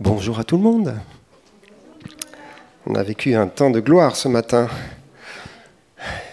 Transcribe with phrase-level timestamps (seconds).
[0.00, 0.92] Bonjour à tout le monde.
[2.84, 4.68] On a vécu un temps de gloire ce matin.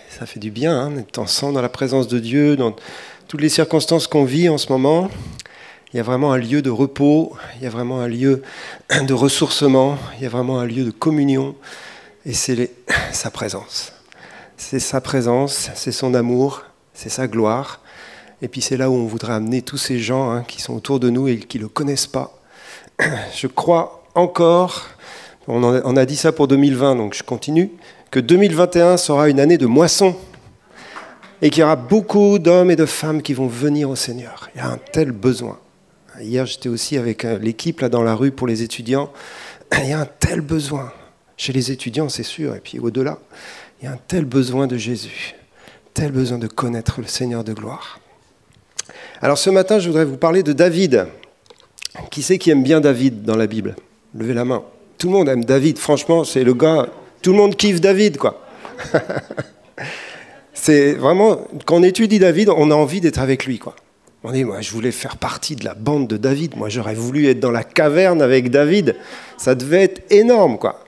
[0.10, 2.76] Ça fait du bien hein, d'être ensemble dans la présence de Dieu, dans
[3.28, 5.12] toutes les circonstances qu'on vit en ce moment.
[5.94, 8.42] Il y a vraiment un lieu de repos, il y a vraiment un lieu
[9.08, 11.56] de ressourcement, il y a vraiment un lieu de communion.
[12.26, 12.72] Et c'est
[13.12, 13.94] sa présence.
[14.58, 16.64] C'est sa présence, c'est son amour,
[16.96, 17.80] c'est sa gloire.
[18.42, 21.00] Et puis c'est là où on voudrait amener tous ces gens hein, qui sont autour
[21.00, 22.41] de nous et qui ne le connaissent pas.
[23.36, 24.88] Je crois encore,
[25.48, 27.72] on, on a dit ça pour 2020, donc je continue,
[28.10, 30.16] que 2021 sera une année de moisson
[31.42, 34.50] et qu'il y aura beaucoup d'hommes et de femmes qui vont venir au Seigneur.
[34.54, 35.60] Il y a un tel besoin.
[36.20, 39.12] Hier, j'étais aussi avec euh, l'équipe là dans la rue pour les étudiants.
[39.80, 40.92] Il y a un tel besoin
[41.38, 43.18] chez les étudiants, c'est sûr, et puis au-delà,
[43.82, 45.34] il y a un tel besoin de Jésus,
[45.96, 48.00] tel besoin de connaître le Seigneur de gloire.
[49.22, 51.08] Alors ce matin, je voudrais vous parler de David.
[52.10, 53.76] Qui c'est qui aime bien David dans la Bible?
[54.16, 54.64] Levez la main.
[54.98, 56.88] Tout le monde aime David, franchement, c'est le gars,
[57.22, 58.42] tout le monde kiffe David, quoi.
[60.54, 63.76] c'est vraiment, quand on étudie David, on a envie d'être avec lui, quoi.
[64.24, 66.56] On dit, moi, je voulais faire partie de la bande de David.
[66.56, 68.96] Moi, j'aurais voulu être dans la caverne avec David.
[69.38, 70.84] Ça devait être énorme, quoi.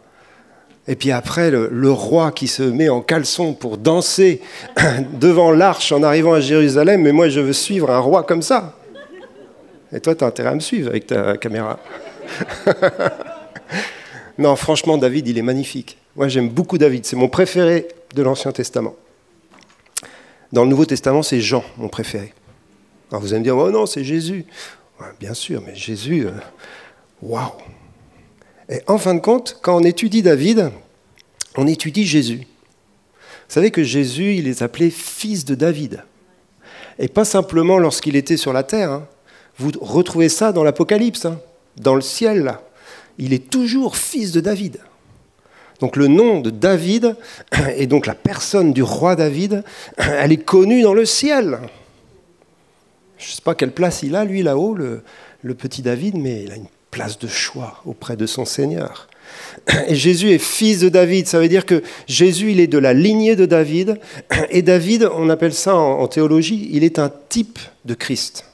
[0.88, 4.42] Et puis après, le, roi qui se met en caleçon pour danser
[5.14, 8.76] devant l'arche en arrivant à Jérusalem, mais moi je veux suivre un roi comme ça.
[9.94, 11.80] Et toi, tu as intérêt à me suivre avec ta caméra.
[14.38, 15.98] non, franchement, David, il est magnifique.
[16.16, 17.06] Moi, j'aime beaucoup David.
[17.06, 18.96] C'est mon préféré de l'Ancien Testament.
[20.52, 22.34] Dans le Nouveau Testament, c'est Jean, mon préféré.
[23.12, 24.46] Alors vous allez me dire, oh non, c'est Jésus.
[25.20, 26.32] bien sûr, mais Jésus, euh,
[27.22, 27.52] waouh
[28.70, 30.72] et en fin de compte, quand on étudie David,
[31.56, 32.40] on étudie Jésus.
[32.40, 36.04] Vous savez que Jésus, il est appelé fils de David.
[36.98, 38.92] Et pas simplement lorsqu'il était sur la terre.
[38.92, 39.08] Hein.
[39.58, 41.40] Vous retrouvez ça dans l'Apocalypse, hein.
[41.78, 42.56] dans le ciel.
[43.18, 44.80] Il est toujours fils de David.
[45.80, 47.16] Donc le nom de David,
[47.78, 49.64] et donc la personne du roi David,
[49.98, 51.60] elle est connue dans le ciel.
[53.18, 56.52] Je ne sais pas quelle place il a, lui, là-haut, le petit David, mais il
[56.52, 59.08] a une place de choix auprès de son Seigneur.
[59.88, 62.94] Et Jésus est fils de David, ça veut dire que Jésus, il est de la
[62.94, 64.00] lignée de David.
[64.50, 68.46] Et David, on appelle ça en, théologie, il est un type de Christ.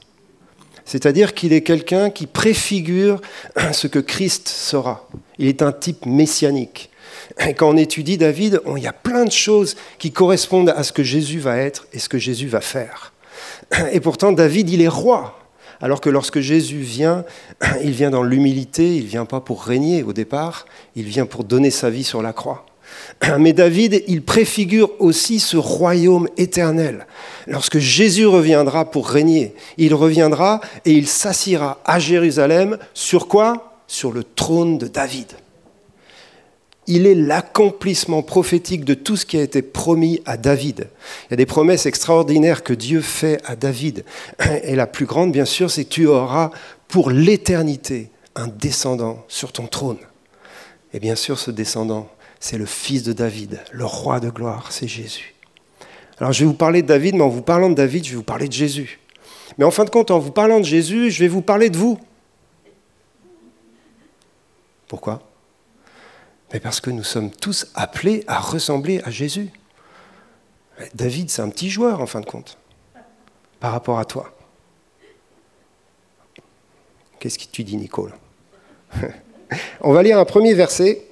[0.90, 3.20] C'est-à-dire qu'il est quelqu'un qui préfigure
[3.72, 5.08] ce que Christ sera.
[5.38, 6.90] Il est un type messianique.
[7.56, 11.04] Quand on étudie David, il y a plein de choses qui correspondent à ce que
[11.04, 13.12] Jésus va être et ce que Jésus va faire.
[13.92, 15.38] Et pourtant, David, il est roi.
[15.80, 17.24] Alors que lorsque Jésus vient,
[17.84, 21.70] il vient dans l'humilité, il vient pas pour régner au départ, il vient pour donner
[21.70, 22.66] sa vie sur la croix.
[23.38, 27.06] Mais David, il préfigure aussi ce royaume éternel.
[27.46, 33.82] Lorsque Jésus reviendra pour régner, il reviendra et il s'assiera à Jérusalem sur quoi?
[33.86, 35.34] Sur le trône de David
[36.90, 40.88] il est l'accomplissement prophétique de tout ce qui a été promis à David.
[41.26, 44.04] Il y a des promesses extraordinaires que Dieu fait à David.
[44.64, 46.50] Et la plus grande, bien sûr, c'est tu auras
[46.88, 49.98] pour l'éternité un descendant sur ton trône.
[50.92, 52.08] Et bien sûr, ce descendant,
[52.40, 55.34] c'est le fils de David, le roi de gloire, c'est Jésus.
[56.18, 58.16] Alors je vais vous parler de David, mais en vous parlant de David, je vais
[58.16, 58.98] vous parler de Jésus.
[59.58, 61.76] Mais en fin de compte, en vous parlant de Jésus, je vais vous parler de
[61.76, 62.00] vous.
[64.88, 65.22] Pourquoi?
[66.52, 69.50] Mais parce que nous sommes tous appelés à ressembler à Jésus.
[70.94, 72.58] David, c'est un petit joueur en fin de compte,
[73.60, 74.34] par rapport à toi.
[77.18, 78.14] Qu'est-ce que tu dis, Nicole?
[79.82, 81.09] On va lire un premier verset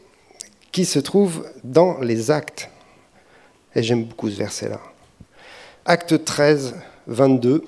[0.73, 2.69] qui se trouve dans les actes.
[3.75, 4.81] Et j'aime beaucoup ce verset-là.
[5.85, 6.75] Acte 13,
[7.07, 7.65] 22.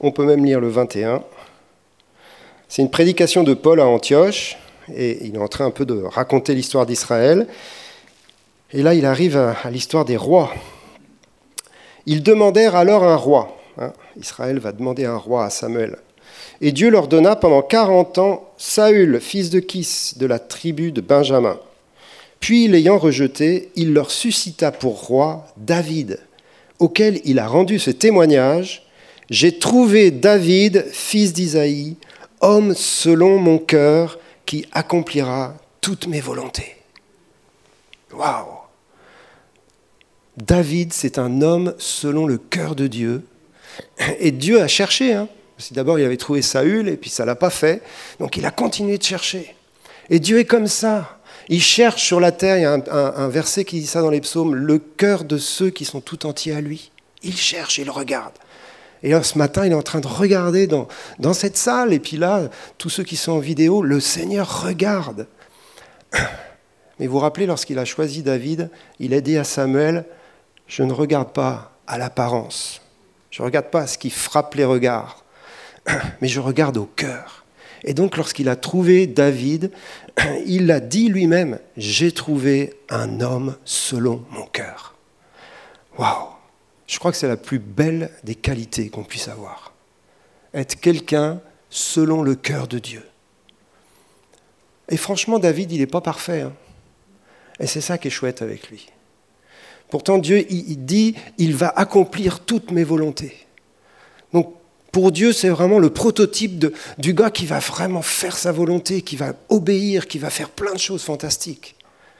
[0.00, 1.22] On peut même lire le 21.
[2.68, 4.56] C'est une prédication de Paul à Antioche
[4.94, 7.46] et il est en train un peu de raconter l'histoire d'Israël.
[8.72, 10.52] Et là, il arrive à, l'histoire des rois.
[12.06, 13.56] Ils demandèrent alors un roi.
[13.78, 13.92] Hein.
[14.16, 15.98] Israël va demander un roi à Samuel.
[16.64, 21.00] Et Dieu leur donna pendant 40 ans Saül, fils de Kis, de la tribu de
[21.00, 21.58] Benjamin.
[22.38, 26.20] Puis, l'ayant rejeté, il leur suscita pour roi David,
[26.78, 28.86] auquel il a rendu ce témoignage.
[29.28, 31.96] J'ai trouvé David, fils d'Isaïe,
[32.40, 36.76] homme selon mon cœur, qui accomplira toutes mes volontés.
[38.12, 38.46] Waouh
[40.36, 43.24] David, c'est un homme selon le cœur de Dieu.
[44.20, 45.12] Et Dieu a cherché.
[45.12, 45.28] Hein.
[45.70, 47.82] D'abord, il avait trouvé Saül, et puis ça ne l'a pas fait.
[48.18, 49.54] Donc il a continué de chercher.
[50.10, 51.18] Et Dieu est comme ça.
[51.48, 54.20] Il cherche sur la terre, il y a un, verset qui dit ça dans les
[54.20, 56.90] psaumes, le cœur de ceux qui sont tout entiers à lui.
[57.22, 58.32] Il cherche, il regarde.
[59.02, 60.86] Et là, ce matin, il est en train de regarder dans,
[61.18, 61.92] dans cette salle.
[61.92, 62.48] Et puis là,
[62.78, 65.26] tous ceux qui sont en vidéo, le Seigneur regarde.
[66.98, 68.70] Mais vous vous rappelez, lorsqu'il a choisi David,
[69.00, 70.04] il a dit à Samuel,
[70.66, 72.80] je ne regarde pas à l'apparence,
[73.30, 75.21] je ne regarde pas à ce qui frappe les regards,
[76.20, 77.44] mais je regarde au cœur.
[77.84, 79.72] Et donc lorsqu'il a trouvé David,
[80.46, 84.94] il a dit lui-même, j'ai trouvé un homme selon mon cœur.
[85.98, 86.28] Waouh
[86.86, 89.72] Je crois que c'est la plus belle des qualités qu'on puisse avoir.
[90.54, 91.40] Être quelqu'un
[91.70, 93.02] selon le cœur de Dieu.
[94.88, 96.42] Et franchement, David, il n'est pas parfait.
[96.42, 96.52] Hein.
[97.58, 98.88] Et c'est ça qui est chouette avec lui.
[99.88, 103.46] Pourtant, Dieu, il dit, il va accomplir toutes mes volontés.
[104.32, 104.54] Donc,
[104.92, 106.66] pour Dieu, c'est vraiment le prototype
[106.98, 110.74] du gars qui va vraiment faire sa volonté, qui va obéir, qui va faire plein
[110.74, 111.76] de choses fantastiques.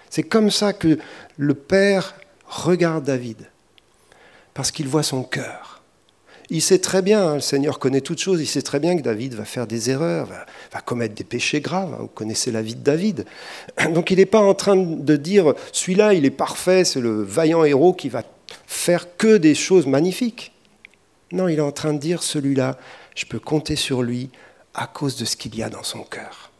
[0.08, 0.98] C'est comme ça que
[1.36, 2.14] le Père
[2.46, 3.50] regarde David,
[4.54, 5.82] parce qu'il voit son cœur.
[6.48, 9.02] Il sait très bien, hein, le Seigneur connaît toutes choses, il sait très bien que
[9.02, 10.28] David va faire des erreurs,
[10.72, 11.92] va, commettre des péchés graves.
[11.94, 13.26] Hein, vous connaissez la vie de David.
[13.94, 17.64] Donc il n'est pas en train de dire, celui-là, il est parfait, c'est le vaillant
[17.64, 18.22] héros qui va
[18.66, 20.51] faire que des choses magnifiques.
[21.32, 22.78] Non, il est en train de dire, celui-là,
[23.16, 24.30] je peux compter sur lui
[24.74, 26.52] à cause de ce qu'il y a dans son cœur,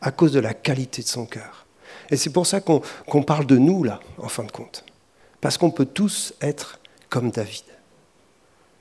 [0.00, 1.66] à cause de la qualité de son cœur.
[2.10, 4.84] Et c'est pour ça qu'on parle de nous, là, en fin de compte.
[5.40, 7.64] Parce qu'on peut tous être comme David.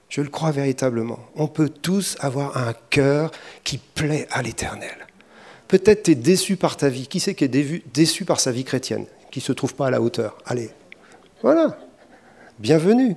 [0.10, 1.20] Je le crois véritablement.
[1.36, 3.32] On peut tous avoir un cœur
[3.64, 5.08] qui plaît à l'Éternel.
[5.68, 7.08] Peut-être tu es déçu par ta vie.
[7.08, 9.90] Qui c'est qui est déçu par sa vie chrétienne Qui ne se trouve pas à
[9.90, 10.38] la hauteur?
[10.46, 10.70] Allez,
[11.42, 11.78] voilà.
[12.60, 13.16] Bienvenue.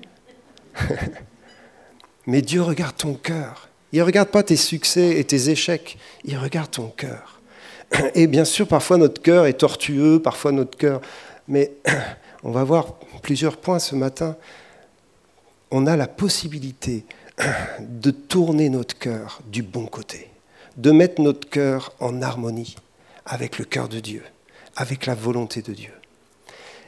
[2.28, 3.68] Mais Dieu regarde ton cœur.
[3.92, 5.98] Il ne regarde pas tes succès et tes échecs.
[6.24, 7.40] Il regarde ton cœur.
[8.14, 11.00] Et bien sûr, parfois notre cœur est tortueux, parfois notre cœur...
[11.48, 11.72] Mais
[12.44, 14.36] on va voir plusieurs points ce matin
[15.70, 17.04] on a la possibilité
[17.80, 20.28] de tourner notre cœur du bon côté,
[20.76, 22.76] de mettre notre cœur en harmonie
[23.26, 24.22] avec le cœur de Dieu,
[24.76, 25.92] avec la volonté de Dieu.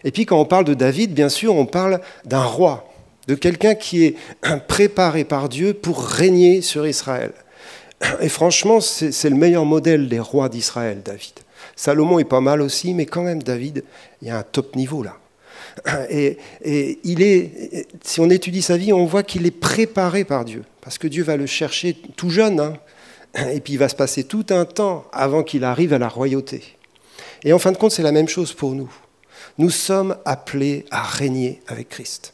[0.04, 2.89] Et puis quand on parle de David, bien sûr, on parle d'un roi,
[3.30, 4.16] de quelqu'un qui est
[4.68, 7.32] préparé par Dieu pour régner sur Israël.
[8.20, 11.34] Et franchement, c'est le meilleur modèle des rois d'Israël, David.
[11.76, 13.84] Salomon est pas mal aussi, mais quand même, David,
[14.20, 15.16] il y a un top niveau là.
[16.10, 16.38] Et,
[17.04, 20.98] il est, si on étudie sa vie, on voit qu'il est préparé par Dieu, parce
[20.98, 22.74] que Dieu va le chercher tout jeune, hein.
[23.52, 26.64] et puis il va se passer tout un temps avant qu'il arrive à la royauté.
[27.44, 28.90] Et en fin de compte, c'est la même chose pour nous.
[29.58, 32.32] Nous sommes appelés à régner avec Christ.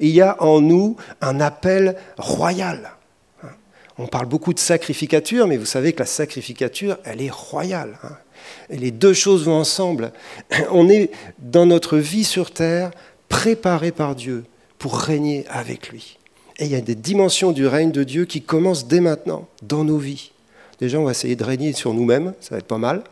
[0.00, 2.92] Il y a en nous un appel royal.
[3.98, 7.98] On parle beaucoup de sacrificature, mais vous savez que la sacrificature, elle est royale.
[8.02, 8.16] Hein.
[8.70, 10.12] Les deux choses vont ensemble.
[10.70, 12.90] On est dans notre vie sur terre
[13.28, 14.44] préparé par Dieu
[14.78, 16.18] pour régner avec lui.
[16.58, 19.84] Et il y a des dimensions du règne de Dieu qui commencent dès maintenant dans
[19.84, 20.32] nos vies.
[20.78, 23.02] Déjà, on va essayer de régner sur nous-mêmes, ça va être pas mal.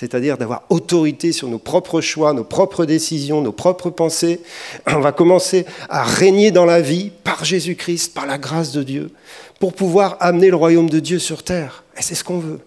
[0.00, 4.40] C'est-à-dire d'avoir autorité sur nos propres choix, nos propres décisions, nos propres pensées.
[4.86, 9.10] On va commencer à régner dans la vie par Jésus-Christ, par la grâce de Dieu,
[9.58, 11.84] pour pouvoir amener le royaume de Dieu sur terre.
[11.98, 12.60] Et c'est ce qu'on veut.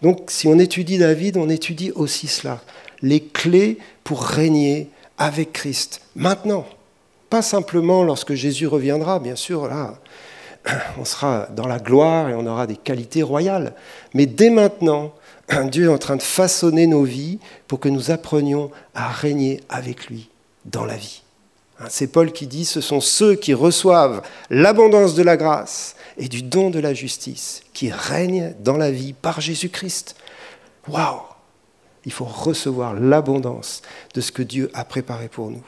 [0.00, 2.62] Donc si on étudie David, on étudie aussi cela.
[3.02, 4.88] Les clés pour régner
[5.18, 6.00] avec Christ.
[6.16, 6.64] Maintenant.
[7.28, 9.94] Pas simplement lorsque Jésus reviendra, bien sûr, là,
[10.98, 13.74] on sera dans la gloire et on aura des qualités royales.
[14.14, 15.12] Mais dès maintenant,
[15.64, 20.06] Dieu est en train de façonner nos vies pour que nous apprenions à régner avec
[20.06, 20.30] lui
[20.64, 21.22] dans la vie.
[21.80, 26.28] Hein, c'est Paul qui dit, ce sont ceux qui reçoivent l'abondance de la grâce et
[26.28, 30.16] du don de la justice qui règnent dans la vie par Jésus-Christ.
[30.88, 31.22] Waouh
[32.04, 33.82] Il faut recevoir l'abondance
[34.14, 35.64] de ce que Dieu a préparé pour nous.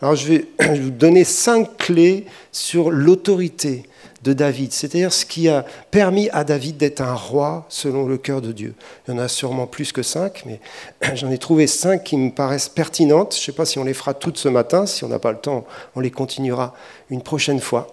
[0.00, 0.46] Alors je vais
[0.78, 3.84] vous donner cinq clés sur l'autorité
[4.22, 8.40] de David, c'est-à-dire ce qui a permis à David d'être un roi selon le cœur
[8.40, 8.74] de Dieu.
[9.06, 10.60] Il y en a sûrement plus que cinq, mais
[11.14, 13.34] j'en ai trouvé cinq qui me paraissent pertinentes.
[13.34, 15.32] Je ne sais pas si on les fera toutes ce matin, si on n'a pas
[15.32, 15.64] le temps,
[15.96, 16.74] on les continuera
[17.10, 17.88] une prochaine fois.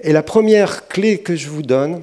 [0.00, 2.02] Et la première clé que je vous donne,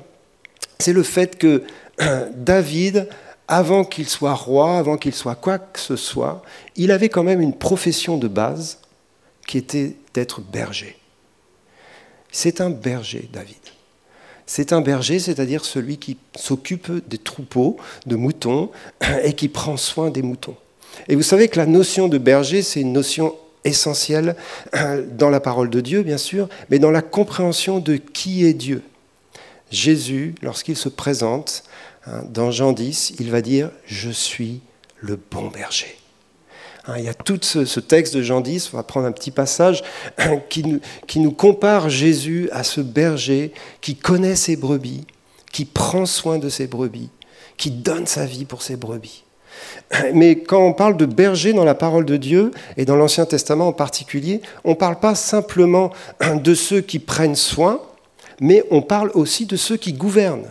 [0.80, 1.64] c'est le fait que
[2.36, 3.08] David,
[3.48, 6.42] avant qu'il soit roi, avant qu'il soit quoi que ce soit,
[6.76, 8.80] il avait quand même une profession de base
[9.50, 10.96] qui était d'être berger.
[12.32, 13.58] C'est un berger, David.
[14.46, 18.70] C'est un berger, c'est-à-dire celui qui s'occupe des troupeaux de moutons
[19.24, 20.56] et qui prend soin des moutons.
[21.08, 24.36] Et vous savez que la notion de berger, c'est une notion essentielle
[25.18, 28.84] dans la parole de Dieu, bien sûr, mais dans la compréhension de qui est Dieu.
[29.72, 31.64] Jésus, lorsqu'il se présente
[32.06, 34.62] hein, dans Jean 10, il va dire⁇ Je suis
[35.00, 35.98] le bon berger⁇
[36.98, 39.84] il y a tout ce, texte de Jean 10, on va prendre un petit passage,
[40.50, 45.06] qui nous compare Jésus à ce berger qui connaît ses brebis,
[45.52, 47.10] qui prend soin de ses brebis,
[47.58, 49.24] qui donne sa vie pour ses brebis.
[50.14, 53.68] Mais quand on parle de berger dans la parole de Dieu, et dans l'Ancien Testament
[53.68, 55.92] en particulier, on ne parle pas simplement
[56.36, 57.82] de ceux qui prennent soin,
[58.42, 60.48] mais on parle aussi de ceux qui gouvernent.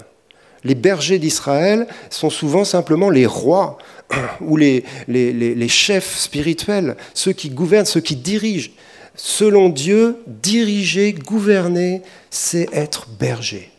[0.64, 3.78] Les bergers d'Israël sont souvent simplement les rois
[4.56, 8.70] les, les, chefs spirituels, ceux qui gouvernent, ceux qui dirigent.
[9.14, 13.70] Selon Dieu, diriger, gouverner, c'est être berger.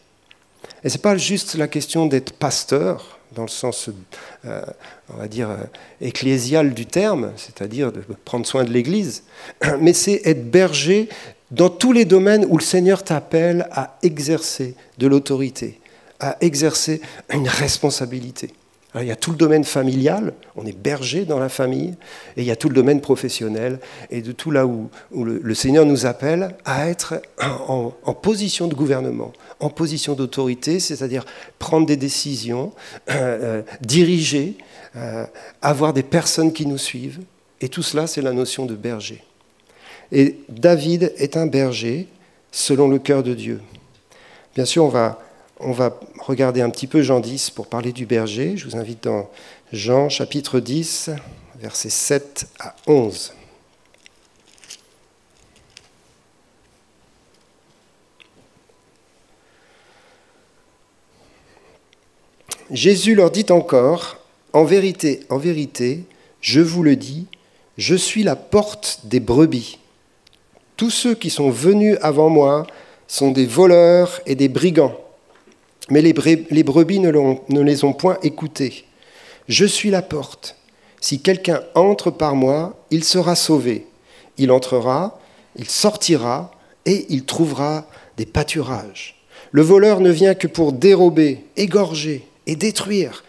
[0.84, 3.90] Et ce n'est pas juste la question d'être pasteur, dans le sens,
[4.46, 4.62] euh,
[5.14, 5.58] on va dire, euh,
[6.02, 9.24] ecclésial du terme, c'est-à-dire de prendre soin de l'Église,
[9.80, 11.10] mais c'est être berger
[11.52, 15.80] dans tous les domaines où le Seigneur t'appelle à exercer de l'autorité,
[16.20, 18.52] à exercer une responsabilité.
[18.96, 21.96] Il y a tout le domaine familial, on est berger dans la famille,
[22.36, 23.80] et il y a tout le domaine professionnel,
[24.10, 29.32] et de tout là où, le, Seigneur nous appelle à être en, position de gouvernement,
[29.60, 31.26] en position d'autorité, c'est-à-dire
[31.60, 32.74] prendre des décisions,
[33.12, 34.58] euh, euh, diriger,
[34.96, 35.26] euh,
[35.62, 37.20] avoir des personnes qui nous suivent,
[37.62, 39.24] et tout cela, c'est la notion de berger.
[40.12, 42.08] Et David est un berger
[42.52, 43.62] selon le cœur de Dieu.
[44.56, 45.20] Bien sûr, on va,
[45.60, 48.56] on va regarder un petit peu Jean 10 pour parler du berger.
[48.56, 49.30] Je vous invite dans
[49.74, 51.12] Jean chapitre 10,
[51.60, 53.34] versets 7 à 11.
[62.72, 64.18] Jésus leur dit encore,
[64.54, 66.04] En vérité, en vérité,
[66.40, 67.28] je vous le dis,
[67.78, 69.80] je suis la porte des brebis.
[70.78, 72.66] Tous ceux qui sont venus avant moi
[73.08, 74.96] sont des voleurs et des brigands,
[75.90, 76.14] mais les
[76.64, 78.86] brebis ne, les ont point écoutés.
[79.48, 80.56] Je suis la porte.
[81.02, 83.88] Si quelqu'un entre par moi, il sera sauvé.
[84.38, 85.20] Il entrera,
[85.56, 86.52] il sortira
[86.86, 89.16] et il trouvera des pâturages.
[89.52, 93.24] Le voleur ne vient que pour dérober, égorger et détruire.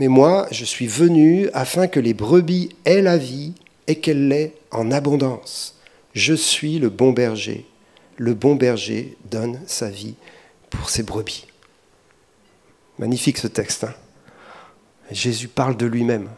[0.00, 3.52] Mais moi, je suis venu afin que les brebis aient la vie
[3.86, 5.76] et qu'elle l'ait en abondance.
[6.14, 7.66] Je suis le bon berger.
[8.16, 10.14] Le bon berger donne sa vie
[10.70, 11.46] pour ses brebis.
[12.98, 13.84] Magnifique ce texte.
[13.84, 13.94] Hein.
[15.10, 16.28] Jésus parle de lui-même.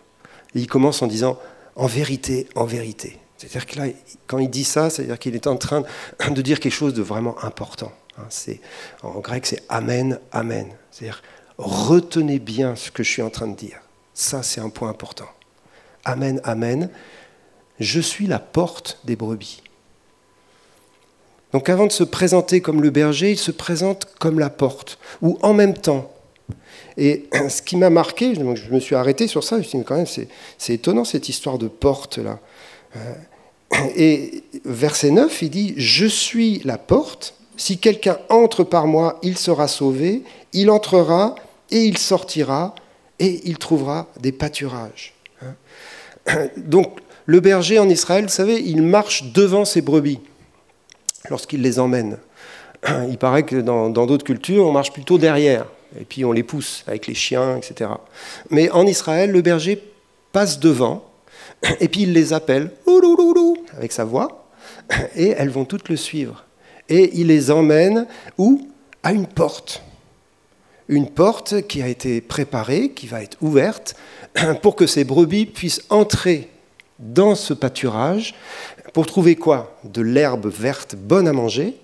[0.55, 1.39] Il commence en disant
[1.75, 3.19] en vérité, en vérité.
[3.37, 3.87] C'est-à-dire que là,
[4.27, 5.85] quand il dit ça, c'est-à-dire qu'il est en train
[6.29, 7.93] de dire quelque chose de vraiment important.
[8.19, 8.29] Hein.
[9.03, 10.69] En grec, c'est Amen, Amen.
[10.91, 11.23] C'est-à-dire,
[11.59, 13.79] retenez bien ce que je suis en train de dire.
[14.15, 15.29] Ça, c'est un point important.
[16.05, 16.89] Amen, Amen.
[17.79, 19.63] Je suis la porte des brebis.
[21.53, 25.39] Donc avant de se présenter comme le berger, il se présente comme la porte, ou
[25.43, 26.13] en même temps.
[26.97, 30.07] Et ce qui m'a marqué, je me suis arrêté sur ça, je suis quand même,
[30.07, 32.39] c'est étonnant cette histoire de porte-là.
[32.97, 33.15] Euh,
[33.97, 39.39] et verset 9, il dit, Je suis la porte, si quelqu'un entre par moi, il
[39.39, 40.23] sera sauvé,
[40.53, 41.35] il entrera
[41.71, 42.75] et il sortira
[43.19, 45.15] et il trouvera des pâturages.
[45.43, 46.49] Hein.
[46.57, 50.21] Donc le berger en Israël, vous savez, il marche devant ses brebis
[51.29, 52.19] lorsqu'il les emmène.
[53.09, 55.67] Il paraît que dans d'autres cultures, on marche plutôt derrière,
[56.01, 57.91] et puis on les pousse avec les chiens, etc.
[58.51, 59.83] Mais en Israël, le berger
[60.33, 61.05] passe devant,
[61.81, 62.71] et puis il les appelle
[63.77, 64.49] avec sa voix,
[65.17, 66.45] et elles vont toutes le suivre.
[66.89, 68.07] Et il les emmène
[68.39, 68.69] où?
[69.03, 69.83] À une porte.
[70.89, 73.97] Une porte qui a été préparée, qui va être ouverte,
[74.63, 76.51] pour que ces brebis puissent entrer
[76.99, 78.35] dans ce pâturage
[78.95, 79.79] pour trouver quoi?
[79.85, 81.77] De l'herbe verte bonne à manger,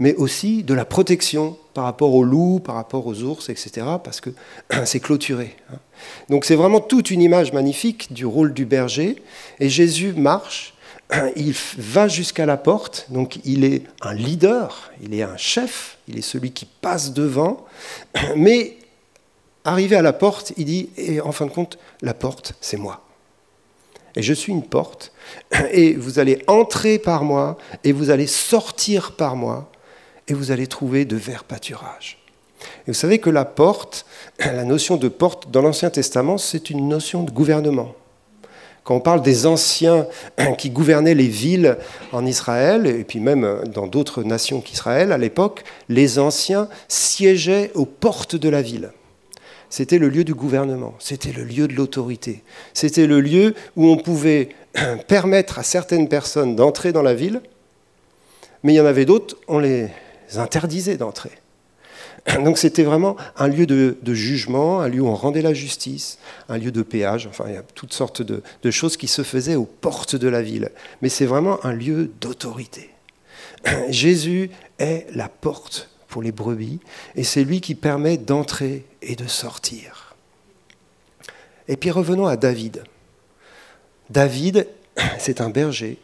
[0.00, 4.20] mais aussi de la protection par rapport aux loups, par rapport aux ours, etc., parce
[4.20, 4.30] que
[4.84, 5.54] c'est clôturé.
[5.70, 5.76] Hein.
[6.30, 9.22] Donc c'est vraiment toute une image magnifique du rôle du berger,
[9.60, 10.74] et Jésus marche,
[11.36, 16.18] il va jusqu'à la porte, donc il est un leader, il est un chef, il
[16.18, 17.66] est celui qui passe devant,
[18.36, 18.78] mais
[19.64, 23.04] arrivé à la porte, il dit, et en fin de compte, la porte, c'est moi.
[24.16, 25.12] Et je suis une porte,
[25.72, 29.70] et vous allez entrer par moi, et vous allez sortir par moi,
[30.30, 32.18] et vous allez trouver de verts pâturages.
[32.86, 34.06] Et vous savez que la porte,
[34.38, 37.94] la notion de porte dans l'Ancien Testament, c'est une notion de gouvernement.
[38.84, 40.06] Quand on parle des anciens
[40.58, 41.76] qui gouvernaient les villes
[42.12, 47.86] en Israël, et puis même dans d'autres nations qu'Israël à l'époque, les anciens siégeaient aux
[47.86, 48.92] portes de la ville
[49.72, 52.42] c'était le lieu du gouvernement, c'était le lieu de l'autorité,
[52.74, 54.48] c'était le lieu où on pouvait
[55.06, 57.40] permettre à certaines personnes d'entrer dans la ville,
[58.64, 59.88] mais il y en avait d'autres, on les
[60.38, 61.32] interdisait d'entrer.
[62.44, 66.18] Donc c'était vraiment un lieu de, jugement, un lieu où on rendait la justice,
[66.48, 69.56] un lieu de péage, enfin il y a toutes sortes de, choses qui se faisaient
[69.56, 70.70] aux portes de la ville.
[71.02, 72.90] Mais c'est vraiment un lieu d'autorité.
[73.88, 76.80] Jésus est la porte pour les brebis
[77.14, 80.14] et c'est lui qui permet d'entrer et de sortir.
[81.68, 82.82] Et puis revenons à David.
[84.10, 84.66] David,
[85.18, 85.98] c'est un berger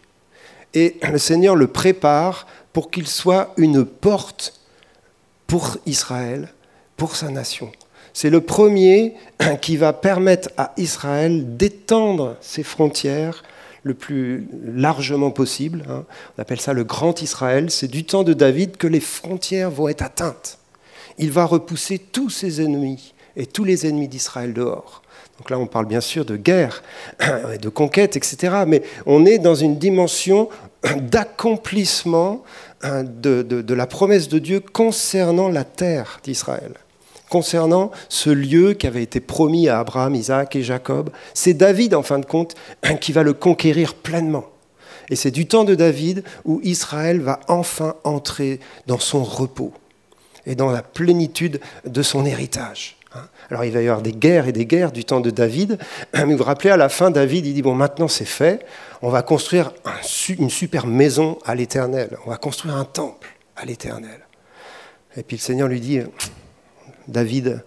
[0.74, 4.52] et le Seigneur le prépare pour qu'il soit une porte
[5.46, 6.52] pour Israël,
[6.98, 7.72] pour sa nation.
[8.12, 9.14] C'est le premier
[9.62, 13.44] qui va permettre à Israël d'étendre ses frontières
[13.82, 15.86] le plus largement possible.
[15.88, 16.04] Hein.
[16.36, 17.70] On appelle ça le grand Israël.
[17.70, 20.58] C'est du temps de David que les frontières vont être atteintes.
[21.16, 25.02] Il va repousser tous ses ennemis et tous les ennemis d'Israël dehors.
[25.38, 26.82] Donc là, on parle bien sûr de guerre,
[27.60, 28.64] de conquête, etc.
[28.66, 30.48] Mais on est dans une dimension
[31.00, 32.42] d'accomplissement
[32.82, 36.74] hein, de, la promesse de Dieu concernant la terre d'Israël,
[37.28, 41.10] concernant ce lieu qui avait été promis à Abraham, Isaac et Jacob.
[41.34, 42.54] C'est David, en fin de compte,
[43.00, 44.46] qui va le conquérir pleinement.
[45.08, 49.72] Et c'est du temps de David où Israël va enfin entrer dans son repos
[50.46, 52.95] et dans la plénitude de son héritage.
[53.16, 53.28] Hein.
[53.50, 55.78] Alors il va y avoir des guerres et des guerres du temps de David,
[56.14, 58.64] mais vous vous rappelez, à la fin, David, il dit, bon, maintenant c'est fait,
[59.02, 59.72] on va construire
[60.28, 64.20] une super maison à l'Éternel, on va construire un temple à l'Éternel.
[65.16, 66.00] Et puis le Seigneur lui dit,
[67.08, 67.64] David,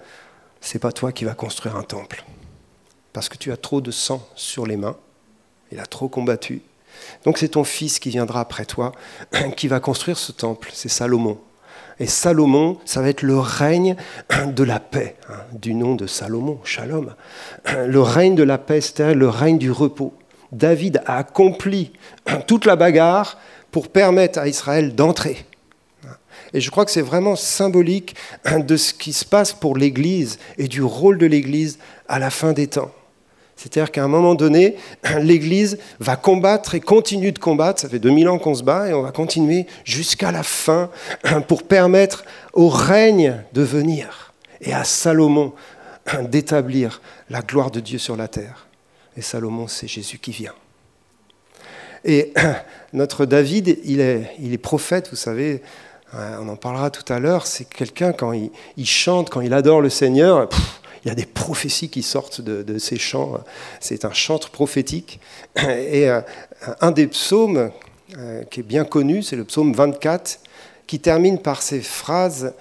[0.61, 2.23] c'est pas toi qui vas construire un temple,
[3.13, 4.97] parce que tu as trop de sang sur les mains,
[5.71, 6.61] il a trop combattu.
[7.23, 8.91] Donc c'est ton fils qui viendra après toi,
[9.55, 11.39] qui va construire ce temple, c'est Salomon.
[11.99, 13.95] Et Salomon, ça va être le règne
[14.47, 17.13] de la paix, hein, du nom de Salomon, Shalom.
[17.85, 20.13] Le règne de la paix, c'est-à-dire le règne du repos.
[20.51, 21.91] David a accompli
[22.47, 23.37] toute la bagarre
[23.71, 25.45] pour permettre à Israël d'entrer.
[26.53, 28.15] Et je crois que c'est vraiment symbolique
[28.57, 31.77] de ce qui se passe pour l'Église et du rôle de l'Église
[32.07, 32.91] à la fin des temps.
[33.59, 34.77] C'est-à-dire qu'à un moment donné,
[35.19, 37.81] l'Église va combattre et continue de combattre.
[37.81, 40.89] Ça fait 2000 ans qu'on se bat et on va continuer jusqu'à la fin
[41.49, 42.23] pour permettre
[42.53, 45.51] au règne de venir et à Salomon
[46.29, 48.67] d'établir la gloire de Dieu sur la terre.
[49.17, 50.55] Et Salomon, c'est Jésus qui vient.
[52.05, 52.33] Et
[52.93, 55.61] notre David, il est, il est prophète, vous savez,
[56.13, 59.89] on en parlera tout à l'heure, c'est quelqu'un, quand il, chante, quand il adore le
[59.89, 60.47] Seigneur,
[61.03, 63.39] il y a des prophéties qui sortent de, ces chants.
[63.79, 65.19] C'est un chantre prophétique.
[65.57, 66.21] Et euh,
[66.81, 67.71] un des psaumes
[68.17, 70.39] euh, qui est bien connu, c'est le psaume 24,
[70.87, 72.53] qui termine par ces phrases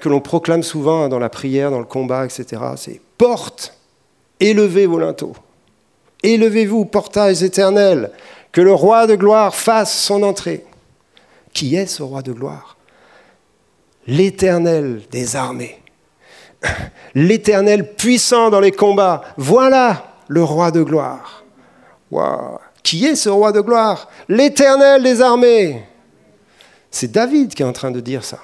[0.00, 2.62] que l'on proclame souvent dans la prière, dans le combat, etc.
[2.76, 3.74] C'est Porte,
[4.38, 5.34] élevez vos linteaux.
[6.22, 8.10] Élevez-vous, portails éternels,
[8.52, 10.64] que le roi de gloire fasse son entrée.
[11.52, 12.76] Qui est ce roi de gloire?
[14.06, 15.80] L'éternel des armées
[17.14, 19.22] l'Éternel puissant dans les combats.
[19.36, 21.44] Voilà le roi de gloire.
[22.82, 24.08] Qui est ce roi de gloire?
[24.28, 25.82] L'Éternel des armées.
[26.90, 28.40] C'est David qui est en train de dire ça.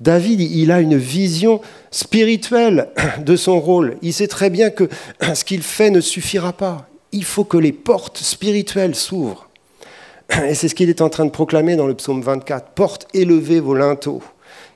[0.00, 3.98] David, il a une vision spirituelle de son rôle.
[4.02, 4.88] Il sait très bien que
[5.34, 6.88] ce qu'il fait ne suffira pas.
[7.12, 9.48] Il faut que les portes spirituelles s'ouvrent.
[10.46, 12.70] Et c'est ce qu'il est en train de proclamer dans le psaume 24.
[12.70, 14.22] Porte élevez vos linteaux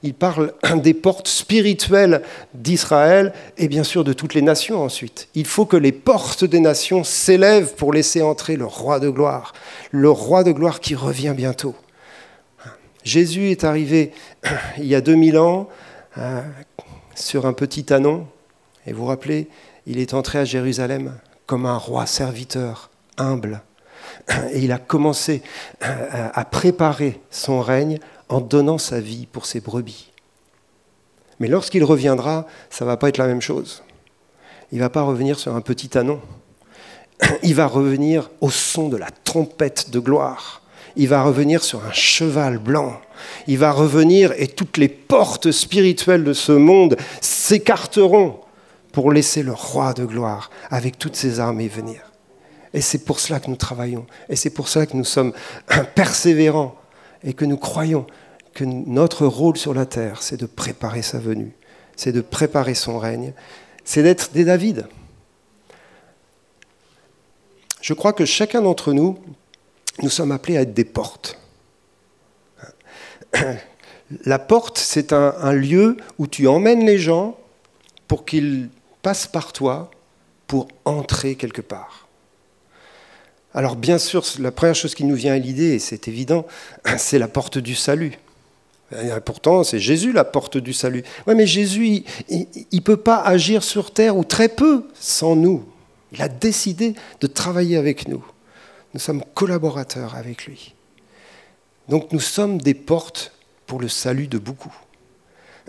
[0.04, 5.28] il parle des portes spirituelles d'Israël et bien sûr de toutes les nations ensuite.
[5.34, 9.54] Il faut que les portes des nations s'élèvent pour laisser entrer le roi de gloire,
[9.90, 11.74] le roi de gloire qui revient bientôt.
[13.02, 14.12] Jésus est arrivé
[14.78, 15.68] il y a 2000 ans
[16.18, 16.42] euh,
[17.14, 18.26] sur un petit anon,
[18.86, 19.48] et vous vous rappelez,
[19.86, 21.14] il est entré à Jérusalem
[21.46, 23.62] comme un roi serviteur, humble,
[24.52, 25.42] et il a commencé
[25.82, 30.10] euh, à préparer son règne en donnant sa vie pour ses brebis.
[31.40, 33.82] Mais lorsqu'il reviendra, ça ne va pas être la même chose.
[34.72, 36.20] Il ne va pas revenir sur un petit anon.
[37.42, 40.62] Il va revenir au son de la trompette de gloire.
[40.96, 43.00] Il va revenir sur un cheval blanc.
[43.46, 48.40] Il va revenir et toutes les portes spirituelles de ce monde s'écarteront
[48.92, 52.00] pour laisser le roi de gloire avec toutes ses armées venir.
[52.72, 54.06] Et c'est pour cela que nous travaillons.
[54.28, 55.32] Et c'est pour cela que nous sommes
[55.94, 56.76] persévérants
[57.24, 58.06] et que nous croyons
[58.52, 61.52] que notre rôle sur la terre, c'est de préparer sa venue,
[61.96, 63.32] c'est de préparer son règne,
[63.84, 64.86] c'est d'être des David.
[67.80, 69.18] Je crois que chacun d'entre nous,
[70.02, 71.38] nous sommes appelés à être des portes.
[74.24, 77.36] La porte, c'est un, un, lieu où tu emmènes les gens
[78.06, 78.68] pour qu'ils
[79.02, 79.90] passent par toi
[80.46, 82.03] pour entrer quelque part.
[83.54, 86.46] Alors bien sûr, la première chose qui nous vient à l'idée, et c'est évident,
[86.98, 88.18] c'est la porte du salut.
[89.24, 91.04] pourtant, c'est Jésus la porte du salut.
[91.26, 95.64] Oui, mais Jésus, il ne peut pas agir sur terre, ou très peu, sans nous.
[96.12, 98.24] Il a décidé de travailler avec nous.
[98.92, 100.74] Nous sommes collaborateurs avec lui.
[101.88, 103.32] Donc nous sommes des portes
[103.66, 104.74] pour le salut de beaucoup.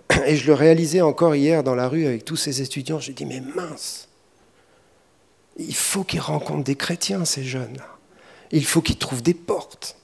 [0.25, 2.99] Et je le réalisais encore hier dans la rue avec tous ces étudiants.
[2.99, 4.04] J'ai dit, mais mince,
[5.57, 7.87] il faut qu'ils rencontrent des chrétiens, ces jeunes-là.
[8.51, 9.97] Il faut qu'ils trouvent des portes.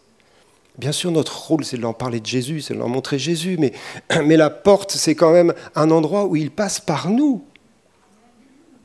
[0.77, 3.57] Bien sûr, notre rôle, c'est de leur parler de Jésus, c'est de leur montrer Jésus,
[3.59, 3.73] mais,
[4.37, 7.43] la porte, c'est quand même un endroit où ils passent par nous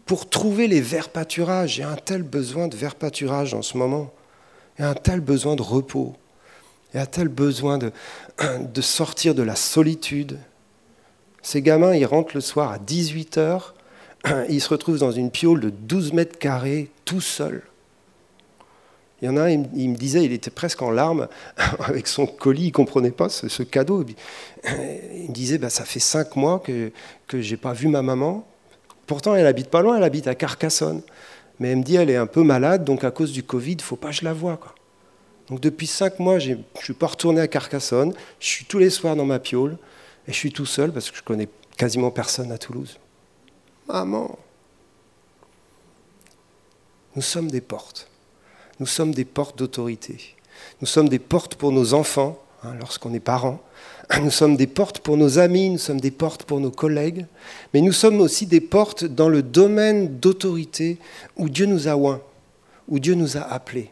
[0.04, 1.74] pour trouver les verts pâturages.
[1.74, 4.12] J'ai un tel besoin de verts pâturage en ce moment.
[4.78, 6.14] Il y a un tel besoin de repos.
[6.92, 7.92] Il y a un tel besoin de,
[8.60, 10.38] de sortir de la solitude.
[11.42, 13.72] Ces gamins, ils rentrent le soir à 18h,
[14.48, 17.62] ils se retrouvent dans une piole de 12 mètres carrés, tout seuls.
[19.22, 21.28] Il y en a il me disait, il était presque en larmes
[21.80, 24.04] avec son colis, il ne comprenait pas ce, cadeau.
[24.64, 26.92] Il me disait, bah, ça fait cinq mois que
[27.32, 28.46] je n'ai pas vu ma maman.
[29.06, 31.00] Pourtant, elle habite pas loin, elle habite à Carcassonne.
[31.58, 33.76] Mais elle me dit, elle est un peu malade, donc à cause du Covid, il
[33.76, 34.58] ne faut pas que je la voie.
[35.48, 38.12] Donc depuis cinq mois, je ne suis pas retourné à Carcassonne.
[38.40, 39.78] Je suis tous les soirs dans ma piole.
[40.28, 42.98] Et je suis tout seul parce que je connais quasiment personne à Toulouse.
[43.88, 44.36] Maman,
[47.14, 48.08] nous sommes des portes.
[48.80, 50.18] Nous sommes des portes d'autorité.
[50.80, 53.60] Nous sommes des portes pour nos enfants, hein, lorsqu'on est parents.
[54.22, 57.26] Nous sommes des portes pour nos amis, nous sommes des portes pour nos collègues,
[57.74, 60.98] mais nous sommes aussi des portes dans le domaine d'autorité
[61.36, 62.20] où Dieu nous a oints,
[62.86, 63.90] où Dieu nous a appelés.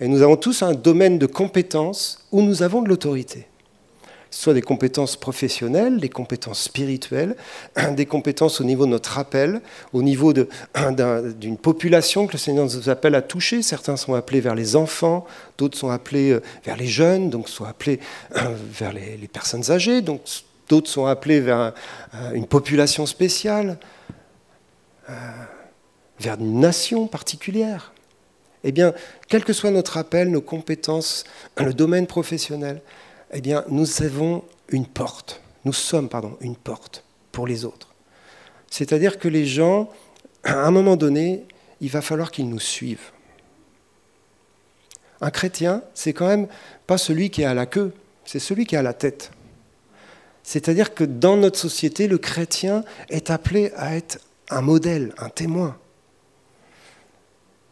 [0.00, 3.46] Et nous avons tous un domaine de compétences où nous avons de l'autorité
[4.32, 7.36] soit des compétences professionnelles, des compétences spirituelles,
[7.96, 9.60] des compétences au niveau de notre appel,
[9.92, 10.32] au niveau
[11.36, 13.62] d'une population que le Seigneur nous appelle à toucher.
[13.62, 15.26] Certains sont appelés vers les enfants,
[15.58, 18.00] d'autres sont appelés euh, vers les jeunes, donc sont appelés
[18.36, 20.22] euh, vers les, personnes âgées, donc
[20.68, 21.72] d'autres sont appelés vers
[22.34, 23.78] une population spéciale,
[25.08, 25.12] euh,
[26.18, 27.92] vers une nation particulière.
[28.64, 28.94] Eh bien,
[29.28, 31.24] quel que soit notre appel, nos compétences,
[31.58, 32.80] le domaine professionnel,
[33.32, 35.40] eh bien, nous avons une porte.
[35.64, 37.94] Nous sommes, pardon, une porte pour les autres.
[38.70, 39.90] C'est-à-dire que les gens,
[40.44, 41.46] à un moment donné,
[41.80, 43.10] il va falloir qu'ils nous suivent.
[45.20, 46.48] Un chrétien, c'est quand même
[46.86, 47.92] pas celui qui est à la queue,
[48.24, 49.30] c'est celui qui est à la tête.
[50.42, 54.18] C'est-à-dire que dans notre société, le chrétien est appelé à être
[54.50, 55.78] un modèle, un témoin.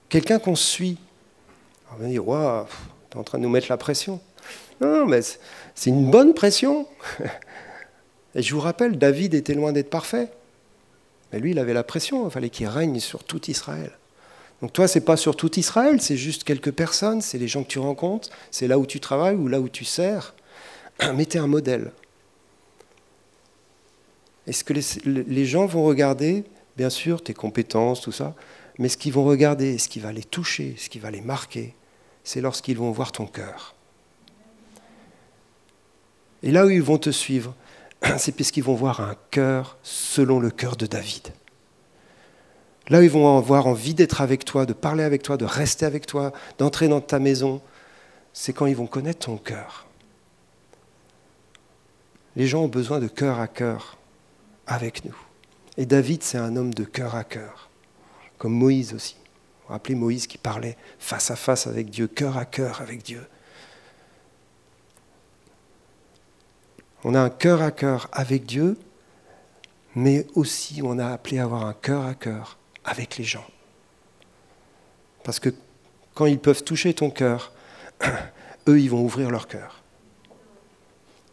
[0.09, 0.99] Quelqu'un qu'on suit.
[1.93, 2.67] On va dire, waouh,
[3.11, 4.21] tu es en train de nous mettre la pression.
[4.81, 5.21] Non, mais
[5.75, 6.87] c'est une bonne pression.
[8.35, 10.29] Et je vous rappelle, David était loin d'être parfait.
[11.33, 13.93] Mais lui, il avait la pression, il fallait qu'il règne sur tout Israël.
[14.63, 17.69] Donc toi, c'est pas sur tout Israël, c'est juste quelques personnes, c'est les gens que
[17.69, 20.35] tu rencontres, c'est là où tu travailles ou là où tu sers.
[21.15, 21.93] Mais tu un modèle.
[24.47, 26.45] Est-ce que les, gens vont regarder,
[26.77, 28.35] bien sûr, tes compétences, tout ça,
[28.79, 31.75] mais ce qu'ils vont regarder, ce qui va les toucher, ce qui va les marquer,
[32.25, 33.77] c'est lorsqu'ils vont voir ton cœur.
[36.43, 37.55] Et là où ils vont te suivre,
[38.19, 41.29] c'est parce qu'ils vont voir un cœur selon le cœur de David.
[42.89, 45.87] Là où ils vont avoir envie d'être avec toi, de parler avec toi, de rester
[45.87, 47.61] avec toi, d'entrer dans ta maison,
[48.33, 49.87] c'est quand ils vont connaître ton cœur.
[52.37, 53.99] Les gens ont besoin de cœur à cœur
[54.67, 55.17] avec nous.
[55.77, 57.71] Et David, c'est un homme de cœur à cœur,
[58.39, 59.17] comme Moïse aussi.
[59.17, 63.03] Vous vous rappelez Moïse qui parlait face à face avec Dieu, cœur à cœur avec
[63.03, 63.23] Dieu.
[67.05, 68.77] On a un cœur à cœur avec Dieu,
[69.95, 73.47] mais aussi on a appelé à avoir un cœur à cœur avec les gens.
[75.25, 75.51] Parce que
[76.15, 77.53] quand ils peuvent toucher ton cœur,
[78.69, 79.83] eux, ils vont ouvrir leur cœur.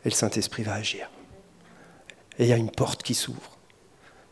[0.06, 1.10] Et le Saint-Esprit va agir.
[2.40, 3.58] Et il y a une porte qui s'ouvre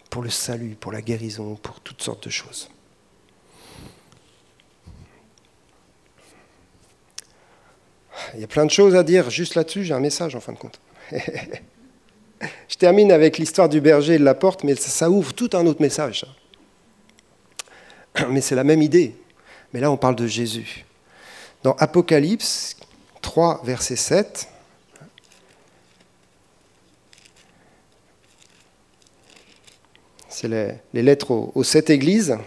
[0.09, 2.69] pour le salut, pour la guérison, pour toutes sortes de choses.
[8.33, 10.53] Il y a plein de choses à dire juste là-dessus, j'ai un message en fin
[10.53, 10.79] de compte.
[12.67, 15.65] Je termine avec l'histoire du berger et de la porte, mais ça, ouvre tout un
[15.65, 16.25] autre message.
[18.29, 19.15] Mais c'est la même idée.
[19.73, 20.85] Mais là, on parle de Jésus.
[21.63, 22.77] Dans Apocalypse
[23.21, 24.47] 3, verset 7,
[30.29, 30.47] c'est
[30.93, 32.37] les, lettres aux sept églises.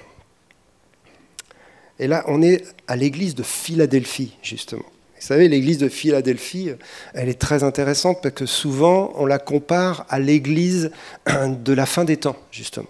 [1.99, 4.85] Et là, on est à l'église de Philadelphie, justement.
[5.21, 6.71] Vous savez, l'église de Philadelphie,
[7.13, 10.91] elle est très intéressante parce que souvent, on la compare à l'église
[11.27, 12.89] de la fin des temps, justement.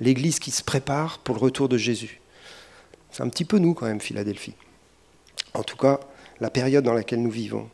[0.00, 2.20] L'église qui se prépare pour le retour de Jésus.
[3.10, 4.54] C'est un petit peu nous, quand même, Philadelphie.
[5.54, 6.00] En tout cas,
[6.40, 7.68] la période dans laquelle nous vivons.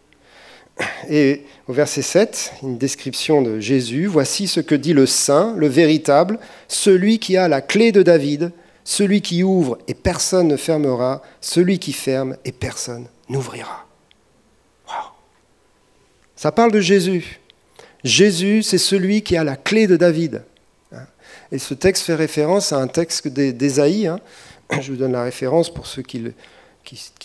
[1.08, 4.06] Et au verset 7, une description de Jésus.
[4.06, 8.50] Voici ce que dit le Saint, le véritable, celui qui a la clé de David,
[8.82, 13.83] celui qui ouvre et personne ne fermera, celui qui ferme et personne n'ouvrira.
[16.44, 17.40] Ça parle de Jésus.
[18.04, 20.42] Jésus, c'est celui qui a la clé de David.
[21.50, 24.08] Et ce texte fait référence à un texte d'Ésaïe.
[24.08, 24.20] Hein.
[24.78, 26.22] Je vous donne la référence pour ceux qui,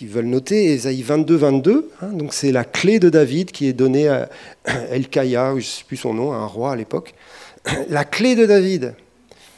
[0.04, 0.72] veulent noter.
[0.72, 1.92] Ésaïe 22, 22.
[2.02, 2.08] Hein.
[2.14, 4.30] Donc c'est la clé de David qui est donnée à
[4.90, 7.14] Elkaya, je ne sais plus son nom, un roi à l'époque.
[7.90, 8.96] La clé de David.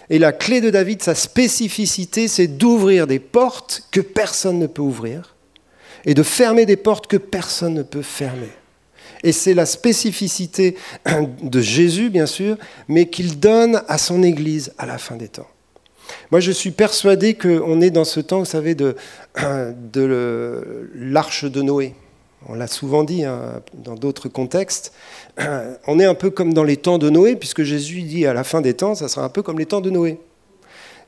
[0.09, 4.81] Et la clé de David, sa spécificité, c'est d'ouvrir des portes que personne ne peut
[4.81, 5.35] ouvrir
[6.03, 8.49] et de fermer des portes que personne ne peut fermer.
[9.23, 10.75] Et c'est la spécificité
[11.43, 12.57] de Jésus, bien sûr,
[12.87, 15.47] mais qu'il donne à son Église à la fin des temps.
[16.31, 18.95] Moi, je suis persuadé qu'on est dans ce temps, vous savez, de,
[20.95, 21.93] l'arche de Noé.
[22.47, 24.93] On l'a souvent dit hein, dans d'autres contextes.
[25.87, 28.43] On est un peu comme dans les temps de Noé, puisque Jésus dit à la
[28.43, 30.19] fin des temps, ça sera un peu comme les temps de Noé.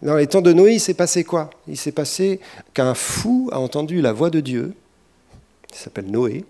[0.04, 1.50] Dans les temps de Noé, il s'est passé quoi?
[1.68, 2.40] Il s'est passé
[2.74, 4.74] qu'un fou a entendu la voix de Dieu,
[5.72, 6.44] il s'appelle Noé,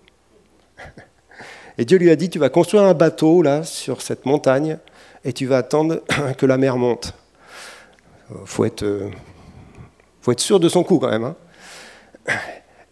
[1.76, 4.78] et Dieu lui a dit, tu vas construire un bateau là sur cette montagne
[5.24, 6.02] et tu vas attendre
[6.38, 7.14] que la mer monte.
[8.30, 9.10] Il faut être, euh,
[10.20, 11.24] faut être sûr de son coup quand même.
[11.24, 11.36] Hein.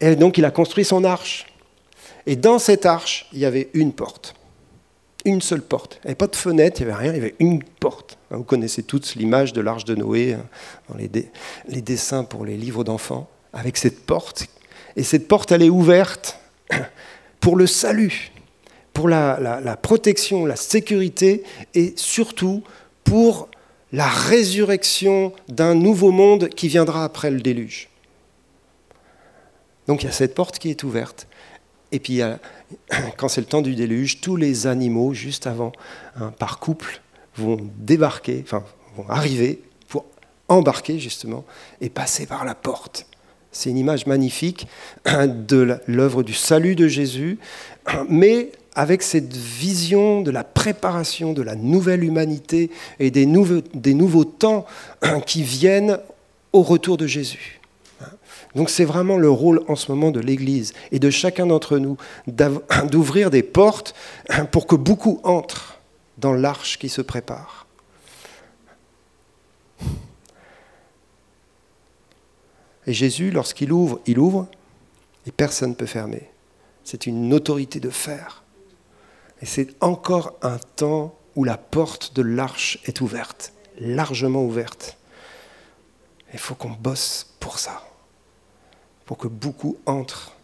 [0.01, 1.47] et donc il a construit son arche.
[2.27, 4.35] Et dans cette arche, il y avait une porte.
[5.25, 5.99] Une seule porte.
[6.03, 8.19] Il n'y avait pas de fenêtre, il n'y avait rien, il y avait une porte.
[8.31, 10.45] Vous connaissez tous l'image de l'arche de Noé hein,
[10.89, 11.09] dans les,
[11.69, 14.49] les dessins pour les livres d'enfants, avec cette porte.
[14.97, 16.41] Et cette porte, elle est ouverte
[17.41, 18.32] pour le salut
[18.93, 21.43] pour la, protection, la sécurité
[21.75, 22.63] et surtout
[23.05, 23.49] pour
[23.93, 27.89] la résurrection d'un nouveau monde qui viendra après le déluge.
[29.87, 31.27] Donc il y a cette porte qui est ouverte.
[31.91, 32.21] Et puis
[33.17, 35.73] quand c'est le temps du déluge, tous les animaux, juste avant,
[36.39, 37.01] par couple,
[37.37, 38.65] vont débarquer, enfin
[38.97, 40.05] vont arriver pour
[40.49, 41.45] embarquer justement
[41.81, 43.07] et passer par la porte.
[43.53, 44.67] C'est une image magnifique
[45.07, 47.39] de l'œuvre du salut de Jésus,
[48.09, 53.95] mais avec cette vision de la préparation de la nouvelle humanité et des nouveaux, des
[53.95, 54.67] nouveaux temps
[55.27, 55.99] qui viennent
[56.53, 57.61] au retour de Jésus.
[58.55, 61.97] Donc c'est vraiment le rôle en ce moment de l'Église et de chacun d'entre nous
[62.91, 63.95] d'ouvrir des portes
[64.53, 65.79] pour que beaucoup entrent
[66.19, 67.67] dans l'arche qui se prépare.
[72.87, 74.49] Et Jésus, lorsqu'il ouvre, il ouvre
[75.27, 76.29] et personne ne peut fermer.
[76.85, 78.42] C'est une autorité de fer.
[79.43, 84.97] Et c'est encore un temps où la porte de l'arche est ouverte, largement ouverte.
[86.33, 87.83] Il faut qu'on bosse pour ça,
[89.05, 90.37] pour que beaucoup entrent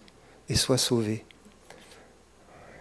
[0.48, 1.24] et soient sauvés.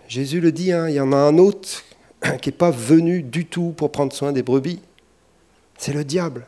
[0.08, 1.84] Jésus le dit, hein, il y en a un autre
[2.42, 4.82] qui n'est pas venu du tout pour prendre soin des brebis.
[5.78, 6.48] C'est le diable.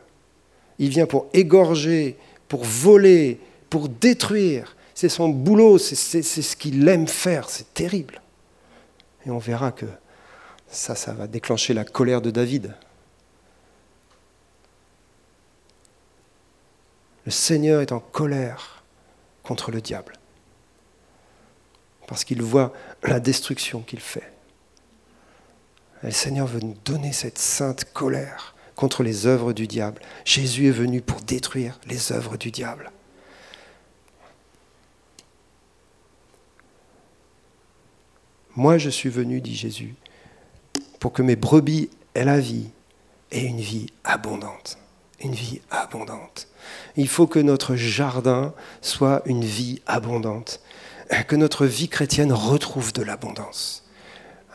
[0.80, 2.16] Il vient pour égorger,
[2.48, 4.76] pour voler, pour détruire.
[4.94, 7.48] C'est son boulot, c'est ce qu'il aime faire.
[7.48, 8.20] C'est terrible.
[9.26, 9.86] Et on verra que
[10.68, 12.74] ça, ça va déclencher la colère de David.
[17.26, 18.82] Le Seigneur est en colère
[19.42, 20.14] contre le diable,
[22.06, 24.32] parce qu'il voit la destruction qu'il fait.
[26.02, 30.00] Le Seigneur veut nous donner cette sainte colère contre les œuvres du diable.
[30.24, 32.90] Jésus est venu pour détruire les œuvres du diable.
[38.56, 39.94] Moi, je suis venu, dit Jésus,
[40.98, 42.70] pour que mes brebis aient la vie
[43.30, 44.78] et une vie abondante.
[45.20, 46.48] Une vie abondante.
[46.96, 50.60] Il faut que notre jardin soit une vie abondante,
[51.28, 53.84] que notre vie chrétienne retrouve de l'abondance.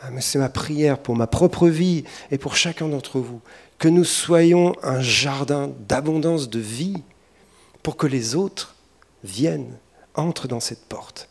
[0.02, 3.40] Ah, c'est ma prière pour ma propre vie et pour chacun d'entre vous,
[3.78, 7.02] que nous soyons un jardin d'abondance de vie
[7.82, 8.74] pour que les autres
[9.24, 9.78] viennent,
[10.14, 11.28] entrent dans cette porte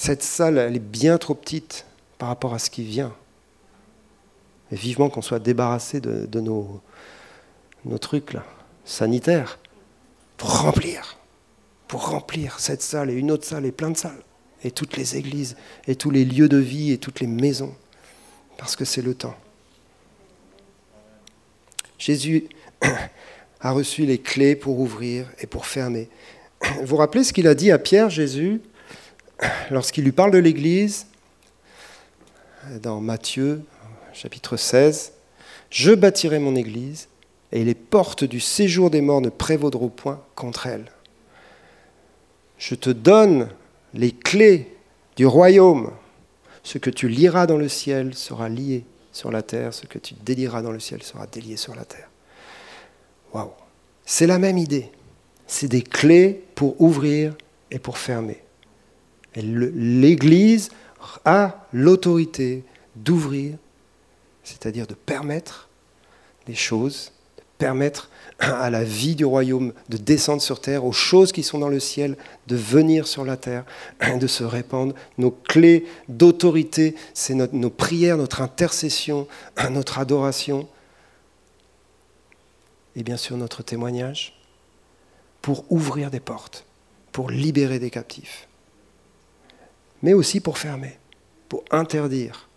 [0.00, 1.84] cette salle, elle est bien trop petite
[2.16, 3.12] par rapport à ce qui vient.
[4.72, 6.80] Et vivement qu'on soit débarrassé de, nos,
[8.00, 8.34] trucs
[8.86, 9.58] sanitaires
[10.38, 11.18] pour remplir,
[11.86, 14.22] pour remplir cette salle et une autre salle et plein de salles,
[14.64, 15.54] et toutes les églises,
[15.86, 17.74] et tous les lieux de vie et toutes les maisons,
[18.56, 19.36] parce que c'est le temps.
[21.98, 22.48] Jésus
[23.60, 26.08] a reçu les clés pour ouvrir et pour fermer.
[26.78, 28.62] Vous vous rappelez ce qu'il a dit à Pierre, Jésus?
[29.70, 31.06] Lorsqu'il lui parle de l'Église,
[32.82, 33.62] dans Matthieu
[34.12, 35.12] chapitre 16,
[35.70, 37.08] Je bâtirai mon Église,
[37.52, 40.86] et les portes du séjour des morts ne prévaudront point contre elle.
[42.58, 43.48] Je te donne
[43.94, 44.76] les clés
[45.16, 45.90] du royaume,
[46.62, 50.14] Ce que tu liras dans le ciel sera lié sur la terre, ce que tu
[50.22, 52.08] délieras dans le ciel sera délié sur la terre.
[53.32, 53.50] Waouh
[54.04, 54.90] C'est la même idée.
[55.46, 57.34] C'est des clés pour ouvrir
[57.70, 58.42] et pour fermer.
[59.36, 60.70] L'Église
[61.24, 62.64] a l'autorité
[62.96, 63.56] d'ouvrir,
[64.42, 65.68] c'est-à-dire de permettre
[66.46, 71.30] les choses, de permettre à la vie du royaume de descendre sur terre, aux choses
[71.30, 72.16] qui sont dans le ciel
[72.46, 73.64] de venir sur la terre,
[74.18, 74.94] de se répandre.
[75.18, 79.28] Nos clés d'autorité, c'est nos prières, notre intercession,
[79.70, 80.66] notre adoration
[82.96, 84.36] et bien sûr notre témoignage
[85.42, 86.64] pour ouvrir des portes,
[87.12, 88.48] pour libérer des captifs,
[90.02, 90.98] mais aussi pour fermer,
[91.48, 92.48] pour interdire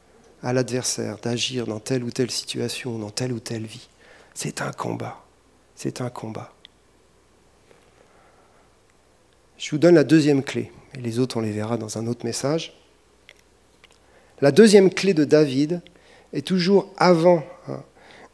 [0.42, 3.88] à l'adversaire d'agir dans telle ou telle situation, dans telle ou telle vie.
[4.34, 5.24] C'est un combat.
[5.76, 6.54] C'est un combat.
[9.58, 12.26] Je vous donne la deuxième clé, et les autres on les verra dans un autre
[12.26, 12.78] message.
[14.42, 15.82] La deuxième clé de David
[16.34, 17.84] est toujours avant hein,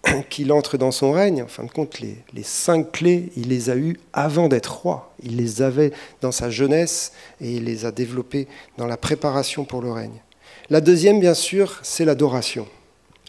[0.29, 1.43] qu'il entre dans son règne.
[1.43, 5.13] En fin de compte, les, cinq clés, il les a eues avant d'être roi.
[5.23, 9.81] Il les avait dans sa jeunesse et il les a développées dans la préparation pour
[9.81, 10.21] le règne.
[10.69, 12.67] La deuxième, bien sûr, c'est l'adoration.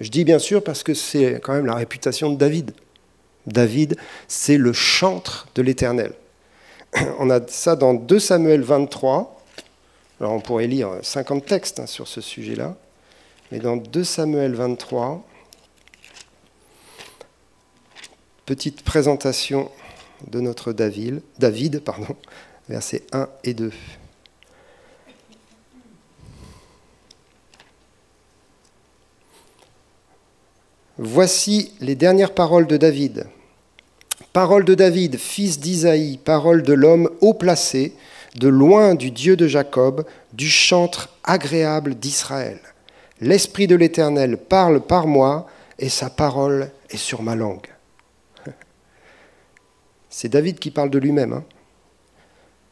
[0.01, 2.73] Je dis bien sûr parce que c'est quand même la réputation de David.
[3.47, 3.97] David,
[4.29, 6.13] c'est le chantre de l'Éternel.
[7.19, 9.37] On a ça dans 2 Samuel 23.
[10.21, 12.77] Alors on pourrait lire 50 textes hein, sur ce sujet-là.
[13.51, 15.25] Mais dans 2 Samuel 23,
[18.51, 19.71] petite présentation
[20.27, 22.17] de notre David, David pardon,
[22.69, 23.71] versets 1 et 2.
[30.99, 33.29] Voici les dernières paroles de David.
[34.33, 37.95] Paroles de David, fils d'Isaïe, paroles de l'homme haut placé,
[38.35, 42.59] de loin du Dieu de Jacob, du chantre agréable d'Israël.
[43.21, 45.47] L'Esprit de l'Éternel parle par moi,
[45.79, 47.69] et sa parole est sur ma langue.
[50.11, 51.33] C'est David qui parle de lui-même.
[51.33, 51.45] Hein.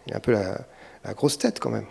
[0.06, 0.66] Il a un peu la,
[1.14, 1.86] grosse tête quand même.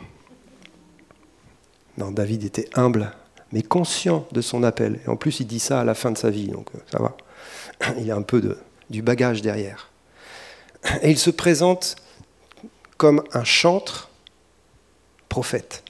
[1.98, 3.12] Non, David était humble
[3.52, 5.00] mais conscient de son appel.
[5.06, 7.00] Et en plus, il dit ça à la fin de sa vie, donc euh, ça
[7.00, 7.16] va.
[7.98, 9.90] Il a un peu du bagage derrière.
[11.02, 11.96] Et il se présente
[12.98, 14.10] comme un chantre
[15.30, 15.84] prophète.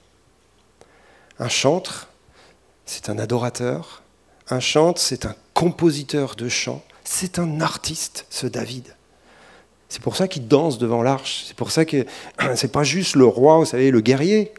[1.38, 2.08] Un chantre,
[2.86, 4.02] c'est un adorateur.
[4.50, 6.84] Un chantre, c'est un compositeur de chants.
[7.04, 8.94] C'est un artiste, ce David.
[9.88, 11.44] C'est pour ça qu'il danse devant l'arche.
[11.46, 12.04] C'est pour ça que
[12.54, 14.52] c'est pas juste le roi, vous savez, le guerrier.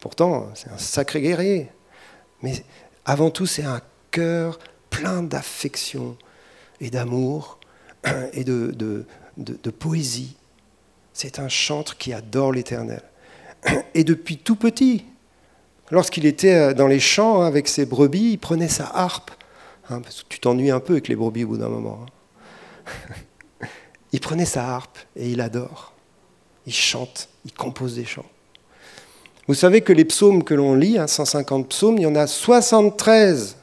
[0.00, 1.68] Pourtant, c'est un sacré guerrier.
[2.42, 2.64] Mais
[3.04, 6.16] avant tout, c'est un cœur plein d'affection
[6.80, 7.58] et d'amour
[8.32, 9.04] et de,
[9.78, 10.36] poésie.
[11.12, 13.02] C'est un chantre qui adore l'Éternel.
[13.94, 15.04] Et depuis tout petit,
[15.90, 19.30] lorsqu'il était dans les champs avec ses brebis, il prenait sa harpe.
[19.90, 22.06] Hein, parce que tu t'ennuies un peu avec les brebis au bout d'un moment.
[22.06, 23.14] Hein.
[24.12, 25.92] Il prenait sa harpe et il adore.
[26.66, 28.28] Il chante, il compose des chants.
[29.46, 32.26] Vous savez que les psaumes que l'on lit, 150 hein, psaumes, il y en a
[32.26, 33.56] 73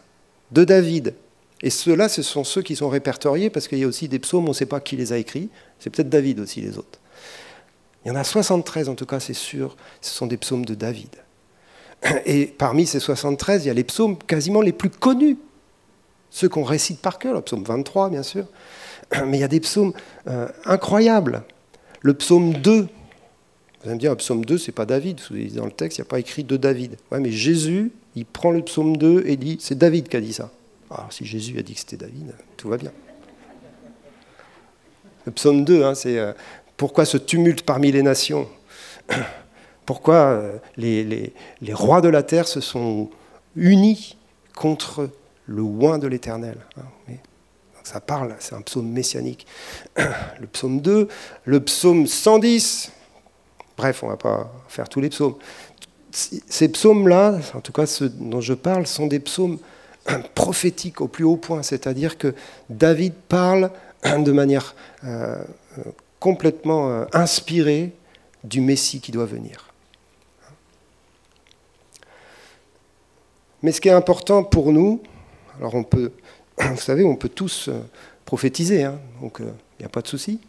[0.52, 1.14] de David.
[1.62, 4.46] Et ceux-là, ce sont ceux qui sont répertoriés parce qu'il y a aussi des psaumes,
[4.46, 5.50] on ne sait pas qui les a écrits.
[5.80, 7.00] C'est peut-être David aussi, les autres.
[8.06, 10.76] Il y en a 73, en tout cas, c'est sûr, ce sont des psaumes de
[10.76, 11.16] David.
[12.26, 15.38] Et parmi ces 73, il y a les psaumes quasiment les plus connus,
[16.30, 18.46] ceux qu'on récite par cœur, le psaume 23, bien sûr.
[19.26, 19.93] Mais il y a des psaumes
[20.28, 21.43] euh, incroyables.
[22.02, 22.88] Le psaume 2, vous
[23.86, 25.20] allez me dire, le psaume 2, c'est pas David.
[25.56, 26.98] Dans le texte, il n'y a pas écrit de David.
[27.12, 30.34] Ouais, mais Jésus, il prend le psaume 2 et dit, c'est David qui a dit
[30.34, 30.52] ça.
[30.89, 32.91] Alors si Jésus a dit que c'était David, tout va bien.
[35.26, 36.32] Le psaume 2, hein, c'est euh,
[36.78, 38.48] pourquoi ce tumulte parmi les nations?
[39.86, 41.34] Pourquoi euh, les,
[41.72, 43.10] rois de la terre se sont
[43.56, 44.17] unis
[44.54, 45.10] contre
[45.46, 46.58] le oin de l'Éternel?
[46.78, 47.13] Hein,
[47.88, 49.47] Ça parle, c'est un psaume messianique.
[49.97, 51.08] Le psaume 2,
[51.45, 52.91] le psaume 110,
[53.78, 55.36] Bref, on ne va pas faire tous les psaumes.
[56.12, 59.60] Ces psaumes-là, en tout cas ceux dont je parle, sont des psaumes
[60.36, 62.36] prophétiques au plus haut point, c'est-à-dire que
[62.69, 63.71] David parle
[64.04, 65.41] de manière euh,
[66.19, 67.93] complètement euh, inspirée
[68.43, 69.71] du Messie qui doit venir.
[73.63, 75.02] Mais ce qui est important pour nous,
[75.58, 76.12] alors on peut,
[76.72, 77.80] vous savez, on peut tous euh,
[78.26, 79.46] prophétiser, hein, donc il
[79.80, 80.40] n'y a pas de souci,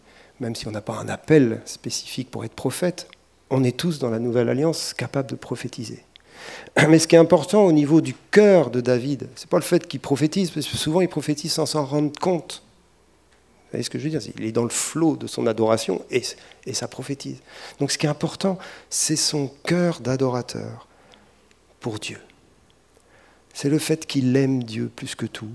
[0.41, 3.09] même si on n'a pas un appel spécifique pour être prophète,
[3.51, 6.03] on est tous dans la nouvelle alliance capables de prophétiser.
[6.89, 9.87] Mais ce qui est important au niveau du cœur de David, c'est pas le fait
[9.87, 12.63] qu'il prophétise, parce que souvent il prophétise sans s'en rendre compte.
[13.69, 14.21] Vous voyez ce que je veux dire?
[14.39, 16.23] Il est dans le flot de son adoration et,
[16.65, 17.37] et ça prophétise.
[17.81, 20.89] Donc ce qui est important, c'est son cœur d'adorateur
[21.81, 22.19] pour Dieu.
[23.53, 25.51] c'est le fait qu'il aime Dieu plus que tout,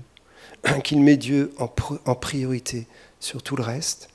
[0.84, 2.86] qu'il met Dieu en, priorité
[3.20, 4.08] sur tout le reste,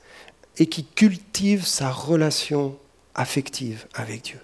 [0.58, 2.76] et qu'il cultive sa relation
[3.14, 4.40] affective avec Dieu.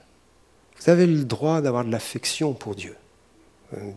[0.80, 2.96] Vous avez le droit d'avoir de l'affection pour Dieu.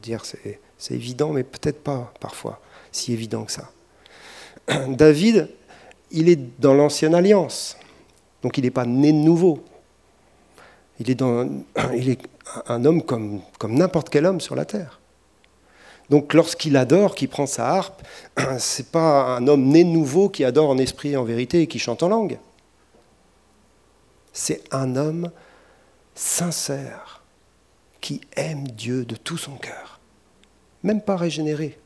[0.01, 2.59] Dire c'est évident, mais peut-être pas parfois
[2.91, 3.69] si évident que ça.
[4.87, 5.49] David,
[6.11, 7.77] il est dans l'ancienne alliance,
[8.41, 9.63] donc il n'est pas né de nouveau.
[10.99, 11.21] Il est,
[11.95, 12.19] il est
[12.67, 14.99] un homme comme, comme n'importe quel homme sur la terre.
[16.09, 18.01] Donc lorsqu'il adore, qu'il prend sa harpe,
[18.57, 21.79] c'est pas un homme né nouveau qui adore en esprit et en vérité et qui
[21.79, 22.39] chante en langue.
[24.33, 25.31] C'est un homme
[26.15, 27.23] sincère
[28.01, 29.99] qui aime Dieu de tout son cœur.
[30.83, 31.77] Même pas régénéré,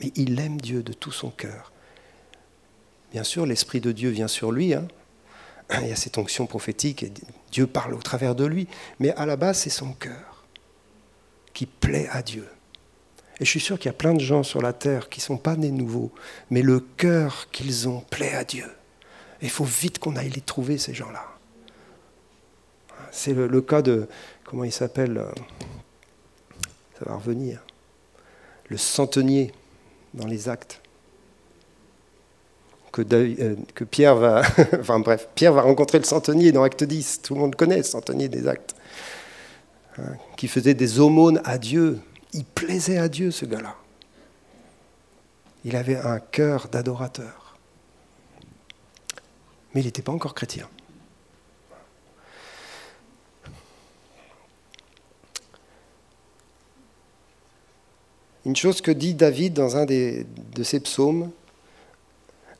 [0.00, 1.72] mais il aime Dieu de tout son cœur.
[3.12, 4.74] Bien sûr, l'Esprit de Dieu vient sur lui.
[4.74, 4.88] Hein.
[5.82, 7.12] Il y a cette onction prophétique et
[7.50, 8.66] Dieu parle au travers de lui.
[8.98, 10.44] Mais à la base, c'est son cœur
[11.54, 12.46] qui plaît à Dieu.
[13.40, 15.24] Et je suis sûr qu'il y a plein de gens sur la terre qui ne
[15.24, 16.10] sont pas nés nouveaux,
[16.50, 18.66] mais le cœur qu'ils ont plaît à Dieu.
[19.42, 21.24] il faut vite qu'on aille les trouver, ces gens-là.
[23.10, 24.08] C'est le, cas de,
[24.44, 25.30] comment il s'appelle euh,
[26.98, 27.64] Ça va revenir.
[28.68, 29.52] Le centenier
[30.14, 30.82] dans les actes.
[32.92, 33.56] Que, euh,
[33.90, 34.42] Pierre va,
[34.80, 37.22] enfin bref, Pierre va rencontrer le centenier dans Acte 10.
[37.22, 38.74] Tout le monde connaît le centenier des actes,
[39.98, 42.00] hein, qui faisait des aumônes à Dieu.
[42.36, 43.74] Il plaisait à Dieu, ce gars-là.
[45.64, 47.56] Il avait un cœur d'adorateur.
[49.72, 50.68] Mais il n'était pas encore chrétien.
[58.44, 61.32] Une chose que dit David dans un de ses psaumes,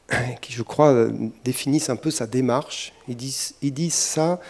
[0.41, 1.09] qui je crois
[1.45, 4.41] définissent un peu sa démarche, il dit, il dit ça,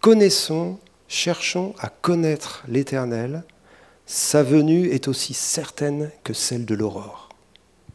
[0.00, 3.44] connaissons, cherchons à connaître l'Éternel,
[4.06, 7.30] sa venue est aussi certaine que celle de l'aurore.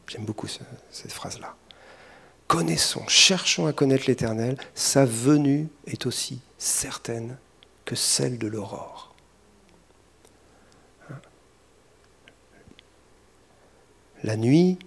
[0.08, 1.56] J'aime beaucoup cette phrase-là.
[2.48, 7.38] Connaissons, cherchons à connaître l'Éternel, sa venue est aussi certaine
[7.86, 9.14] que celle de l'aurore.
[14.24, 14.80] La nuit,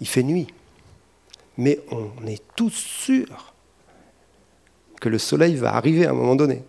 [0.00, 0.46] il fait nuit.
[1.56, 3.52] Mais on est tous sûrs
[5.00, 6.62] que le soleil va arriver à un moment donné.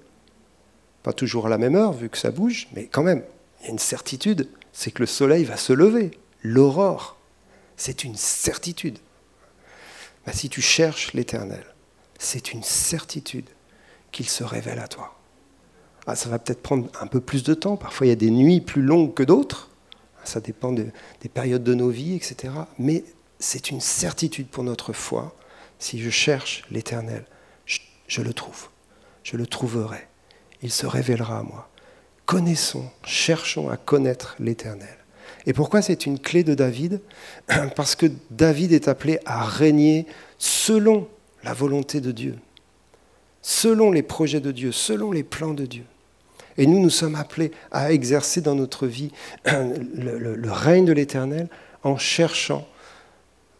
[1.03, 3.24] Pas toujours à la même heure, vu que ça bouge, mais quand même,
[3.60, 6.12] il y a une certitude, c'est que le soleil va se lever.
[6.43, 7.18] L'aurore,
[7.78, 8.97] c'est une certitude.
[10.32, 11.64] Si tu cherches l'Éternel,
[12.20, 13.49] c'est une certitude
[14.12, 15.20] qu'il se révèle à toi.
[16.05, 18.30] Ah, ça va peut-être prendre un peu plus de temps, parfois il y a des
[18.30, 19.70] nuits plus longues que d'autres,
[20.24, 20.91] ça dépend des
[21.34, 22.53] périodes de nos vies, etc.
[22.78, 23.03] Mais
[23.39, 25.36] c'est une certitude pour notre foi.
[25.80, 27.26] Si je cherche l'Éternel,
[27.66, 28.68] je, le trouve.
[29.24, 30.07] Je le trouverai.
[30.62, 31.70] Il se révélera à moi.
[32.30, 34.99] Connaissons, cherchons à connaître l'Éternel.
[35.47, 37.01] Et pourquoi c'est une clé de David
[37.75, 40.05] Parce que David est appelé à régner
[40.38, 41.07] selon
[41.43, 42.38] la volonté de Dieu,
[43.41, 45.86] selon les projets de Dieu, selon les plans de Dieu.
[46.57, 49.11] Et nous, nous sommes appelés à exercer dans notre vie
[49.45, 51.47] le, règne de l'Éternel
[51.82, 52.67] en cherchant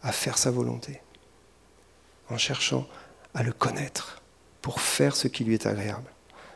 [0.04, 1.02] à faire sa volonté,
[2.30, 2.88] en cherchant
[3.34, 4.22] à le connaître
[4.62, 6.12] pour faire ce qui lui est agréable.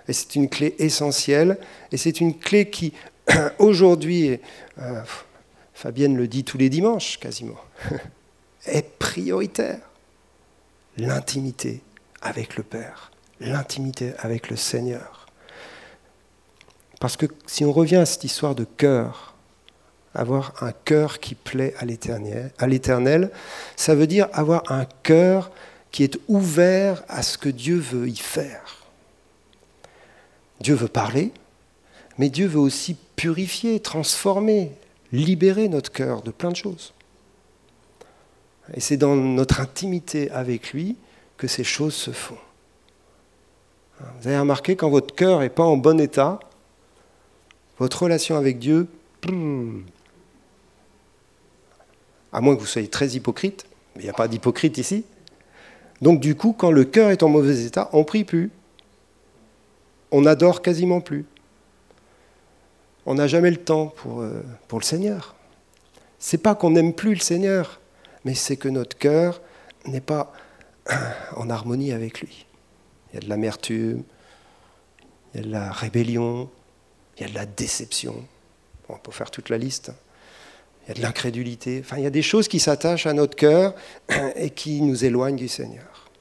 [0.07, 1.57] Et c'est une clé essentielle,
[1.91, 2.93] et c'est une clé qui,
[3.59, 4.39] aujourd'hui,
[4.79, 5.01] euh,
[5.73, 7.59] Fabienne le dit tous les dimanches quasiment,
[8.65, 9.79] est prioritaire.
[10.97, 11.81] L'intimité
[12.21, 15.27] avec le Père, l'intimité avec le Seigneur.
[16.99, 19.33] Parce que si on revient à cette histoire de cœur,
[20.13, 21.85] avoir un cœur qui plaît à
[22.67, 23.31] l'éternel,
[23.75, 25.51] ça veut dire avoir un cœur
[25.91, 28.82] qui est ouvert à ce que Dieu veut y faire.
[30.63, 31.31] Dieu veut parler,
[32.17, 34.71] mais Dieu veut aussi purifier, transformer,
[35.11, 36.93] libérer notre cœur de plein de choses.
[38.73, 40.95] Et c'est dans notre intimité avec lui
[41.35, 42.37] que ces choses se font.
[43.99, 46.39] Vous avez remarqué, quand votre cœur n'est pas en bon état,
[47.77, 48.87] votre relation avec Dieu,
[52.31, 55.03] à moins que vous soyez très hypocrite, mais il n'y a pas d'hypocrite ici.
[56.01, 58.49] Donc du coup, quand le cœur est en mauvais état, on prie plus.
[60.13, 61.25] On adore quasiment plus.
[63.07, 65.35] On n'a jamais le temps pour, euh, pour le Seigneur.
[66.19, 67.81] C'est pas qu'on n'aime plus le Seigneur,
[68.23, 69.41] mais c'est que notre cœur
[69.87, 70.31] n'est pas
[71.35, 72.45] en harmonie avec lui.
[73.09, 74.03] Il y a de l'amertume,
[75.33, 76.47] il y a de la rébellion,
[77.17, 78.15] il y a de la déception.
[78.89, 79.91] on peut faire toute la liste.
[80.85, 81.81] Il y a de l'incrédulité.
[81.83, 83.73] Enfin, il y a des choses qui s'attachent à notre cœur
[84.35, 86.11] et qui nous éloignent du Seigneur.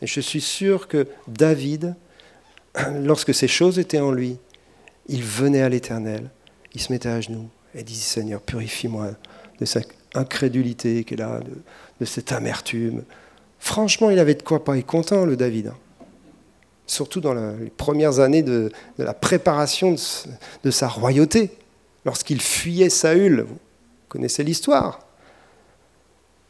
[0.00, 1.94] Et je suis sûr que David,
[3.02, 4.38] lorsque ces choses étaient en lui,
[5.06, 6.30] il venait à l'Éternel,
[6.74, 9.10] il se mettait à genoux et disait Seigneur, purifie-moi
[9.58, 11.40] de cette incrédulité qui est là,
[12.00, 13.04] de, cette amertume.
[13.58, 15.68] Franchement, il avait de quoi pas être content, le David.
[15.68, 15.76] Hein.
[16.86, 19.94] Surtout dans les premières années de, la préparation
[20.64, 21.50] de, sa royauté,
[22.04, 23.42] lorsqu'il fuyait Saül.
[23.48, 23.58] Vous
[24.08, 25.00] connaissez l'histoire.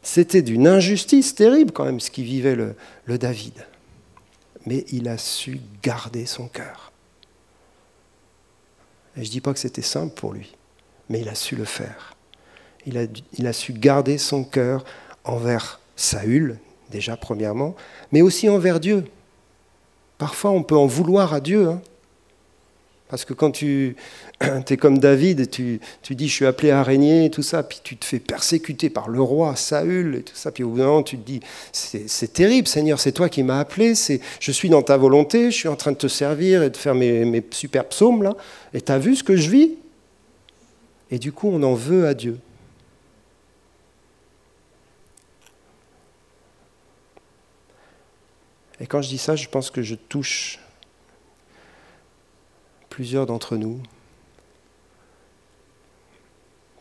[0.03, 3.67] C'était d'une injustice terrible quand même ce qui vivait le David.
[4.67, 6.93] Mais il a su garder son cœur.
[9.17, 10.55] Je ne dis pas que c'était simple pour lui,
[11.09, 12.17] mais il a su le faire.
[12.87, 13.03] Il a,
[13.35, 14.85] il a su garder son cœur
[15.25, 16.59] envers Saül,
[16.91, 17.75] déjà premièrement,
[18.11, 19.05] mais aussi envers Dieu.
[20.19, 21.69] Parfois, on peut en vouloir à Dieu.
[21.69, 21.83] Hein.
[23.13, 23.95] Parce que quand tu
[24.41, 27.79] es comme David, tu, tu dis je suis appelé à régner et tout ça, puis
[27.85, 30.87] tu te fais persécuter par le roi Saül et tout ça, puis au bout d'un
[30.87, 31.41] moment tu te dis
[31.73, 33.93] c'est terrible Seigneur, c'est toi qui m'as appelé,
[34.41, 36.95] je suis dans ta volonté, je suis en train de te servir et de faire
[36.95, 38.35] mes, mes super psaumes là,
[38.73, 39.73] et tu as vu ce que je vis?
[41.11, 42.39] Et du coup on en veut à Dieu.
[48.81, 50.62] Et quand je dis ça, je pense que je touche
[52.93, 53.81] plusieurs d'entre nous,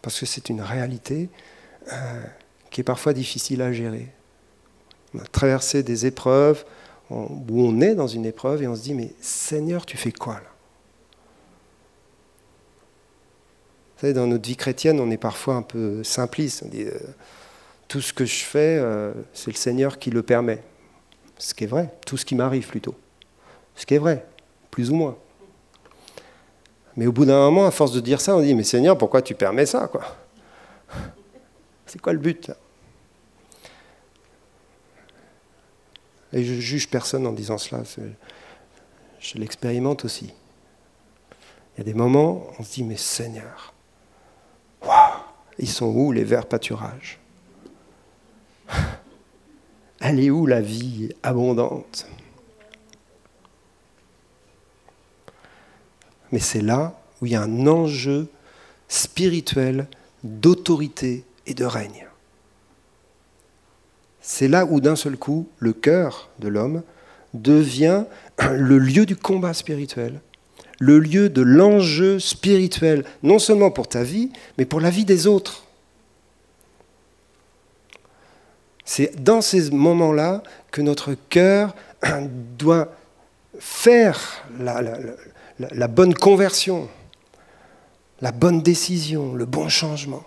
[0.02, 1.30] parce que c'est une réalité
[1.90, 2.24] euh,
[2.70, 4.10] qui est parfois difficile à gérer.
[5.14, 6.66] On a traversé des épreuves
[7.10, 10.34] où on est dans une épreuve et on se dit, mais Seigneur, tu fais quoi
[10.34, 10.52] là?
[13.96, 16.64] Vous savez, dans notre vie chrétienne, on est parfois un peu simpliste.
[16.66, 16.98] On dit, euh,
[17.88, 20.62] tout ce que je fais, euh, c'est le Seigneur qui le permet.
[21.38, 22.96] Ce qui est vrai, tout ce qui m'arrive plutôt.
[23.76, 24.26] Ce qui est vrai,
[24.72, 25.18] plus ou moins.
[26.98, 29.22] Mais au bout d'un moment, à force de dire ça, on dit, mais Seigneur, pourquoi
[29.22, 30.04] tu permets ça quoi?
[31.86, 32.52] C'est quoi le but
[36.34, 37.84] Et je juge personne en disant cela,
[39.20, 40.34] je l'expérimente aussi.
[41.74, 43.74] Il y a des moments, on se dit, mais Seigneur,
[45.58, 47.20] ils sont où les verts pâturages?
[50.00, 52.08] Elle est où la vie abondante?
[56.32, 58.28] Mais c'est là où il y a un enjeu
[58.88, 59.88] spirituel
[60.24, 62.08] d'autorité et de règne.
[64.22, 66.84] C'est là où d'un seul coup, le cœur de l'homme
[67.34, 68.06] devient
[68.52, 70.22] le lieu du combat spirituel,
[70.80, 75.28] le lieu de l'enjeu spirituel, non seulement pour ta vie, mais pour la vie des
[75.28, 75.66] autres.
[78.86, 81.76] C'est dans ces moments-là que notre cœur
[82.58, 82.94] doit
[83.60, 84.82] faire la,
[85.88, 86.90] bonne conversion,
[88.22, 90.24] la bonne décision, le bon changement.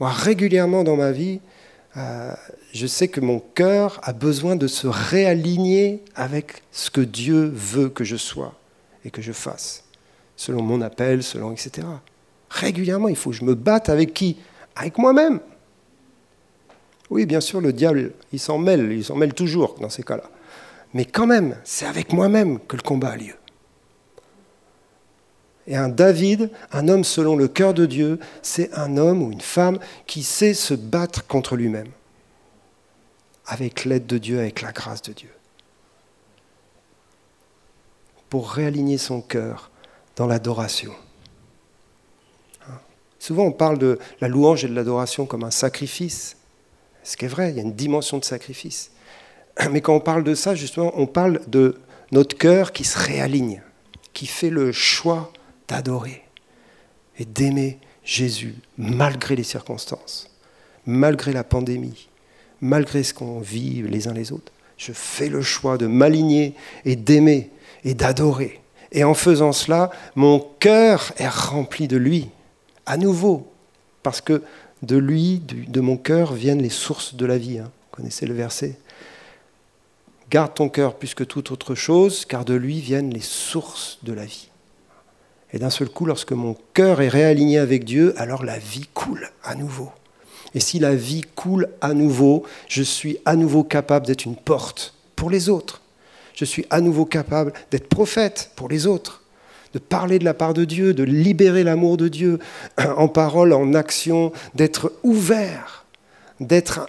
[0.00, 1.40] Moi, régulièrement dans ma vie,
[1.96, 2.32] euh,
[2.72, 7.88] je sais que mon cœur a besoin de se réaligner avec ce que Dieu veut
[7.88, 8.54] que je sois
[9.04, 9.84] et que je fasse,
[10.36, 11.86] selon mon appel, selon etc.
[12.50, 14.36] Régulièrement, il faut que je me batte avec qui?
[14.76, 15.40] Avec moi-même.
[17.10, 20.30] Oui, bien sûr, le diable, il s'en mêle, il s'en mêle toujours dans ces cas-là.
[20.94, 23.34] Mais quand même, c'est avec moi-même que le combat a lieu.
[25.66, 29.42] Et un David, un homme selon le cœur de Dieu, c'est un homme ou une
[29.42, 31.90] femme qui sait se battre contre lui-même,
[33.44, 35.30] avec l'aide de Dieu, avec la grâce de Dieu,
[38.30, 39.70] pour réaligner son cœur
[40.16, 40.94] dans l'adoration.
[42.66, 42.78] Hein?
[43.18, 46.38] Souvent on parle de la louange et de l'adoration comme un sacrifice,
[47.02, 48.90] ce qui est vrai, il y a une dimension de sacrifice.
[49.70, 51.76] Mais quand on parle de ça, justement, on parle de
[52.12, 53.62] notre cœur qui se réaligne,
[54.12, 55.32] qui fait le choix
[55.68, 56.24] d'adorer
[57.18, 60.30] et d'aimer Jésus malgré les circonstances,
[60.86, 62.08] malgré la pandémie,
[62.60, 64.52] malgré ce qu'on vit les uns les autres.
[64.76, 66.54] Je fais le choix de m'aligner
[66.84, 67.50] et d'aimer
[67.84, 68.60] et d'adorer.
[68.92, 72.28] Et en faisant cela, mon cœur est rempli de lui,
[72.86, 73.52] à nouveau,
[74.02, 74.42] parce que
[74.82, 77.58] de lui, de mon cœur, viennent les sources de la vie.
[77.58, 77.64] Hein.
[77.64, 78.78] Vous connaissez le verset
[80.30, 84.12] Garde ton cœur plus que toute autre chose, car de lui viennent les sources de
[84.12, 84.48] la vie.
[85.52, 89.30] Et d'un seul coup, lorsque mon cœur est réaligné avec Dieu, alors la vie coule
[89.42, 89.90] à nouveau.
[90.54, 94.94] Et si la vie coule à nouveau, je suis à nouveau capable d'être une porte
[95.16, 95.80] pour les autres.
[96.34, 99.22] Je suis à nouveau capable d'être prophète pour les autres,
[99.72, 102.38] de parler de la part de Dieu, de libérer l'amour de Dieu
[102.76, 105.86] en parole, en action, d'être ouvert
[106.40, 106.88] d'être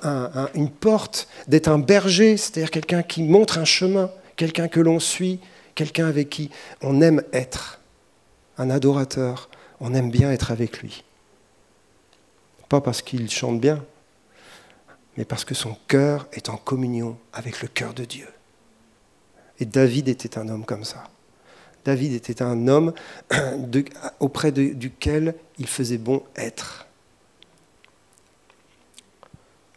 [0.54, 5.39] une porte, d'être un berger, c'est-à-dire quelqu'un qui montre un chemin, quelqu'un que l'on suit,
[5.76, 6.50] quelqu'un avec qui
[6.82, 7.80] on aime être,
[8.58, 11.04] un adorateur, on aime bien être avec lui.
[12.68, 13.84] Pas parce qu'il chante bien,
[15.18, 18.28] mais parce que son cœur est en communion avec le cœur de Dieu.
[19.60, 21.06] Et David était un homme comme ça.
[21.86, 22.93] David était un homme
[24.20, 26.89] auprès duquel il faisait bon être.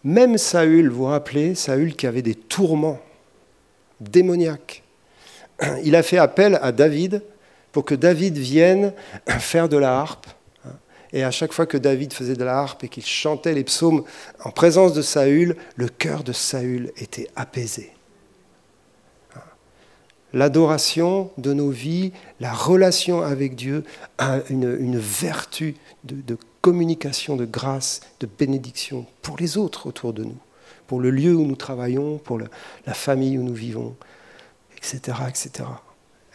[0.05, 3.01] Même Saül, vous vous rappelez, Saül qui avait des tourments
[4.01, 4.83] démoniaques.
[5.85, 7.23] Il a fait appel à David
[7.71, 8.93] pour que David vienne
[9.39, 10.27] faire de la harpe.
[11.13, 14.03] Et à chaque fois que David faisait de la harpe et qu'il chantait les psaumes
[14.45, 17.93] en présence de Saül, le cœur de Saül était apaisé.
[20.33, 23.85] L'adoration de nos vies, la relation avec Dieu
[24.17, 25.75] a une, vertu
[26.05, 30.39] de, communication, de grâce, de bénédiction pour les autres autour de nous,
[30.87, 33.95] pour le lieu où nous travaillons, pour la famille où nous vivons,
[34.77, 35.69] etc., etc.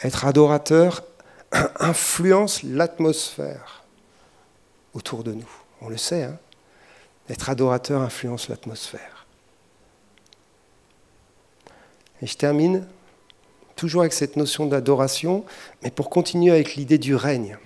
[0.04, 1.04] Être adorateur
[1.80, 3.84] influence l'atmosphère
[4.94, 5.50] autour de nous.
[5.82, 6.38] On le sait, hein
[7.30, 9.26] être adorateur influence l'atmosphère.
[12.22, 12.88] Et je termine
[13.76, 15.46] toujours avec cette notion d'adoration,
[15.84, 17.58] mais pour continuer avec l'idée du règne.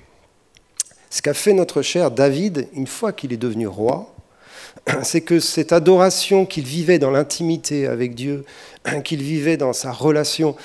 [1.11, 4.11] Ce qu'a fait notre cher David, une fois qu'il est devenu roi,
[5.03, 8.45] c'est que cette adoration qu'il vivait dans l'intimité avec Dieu,
[9.03, 10.55] qu'il vivait dans sa relation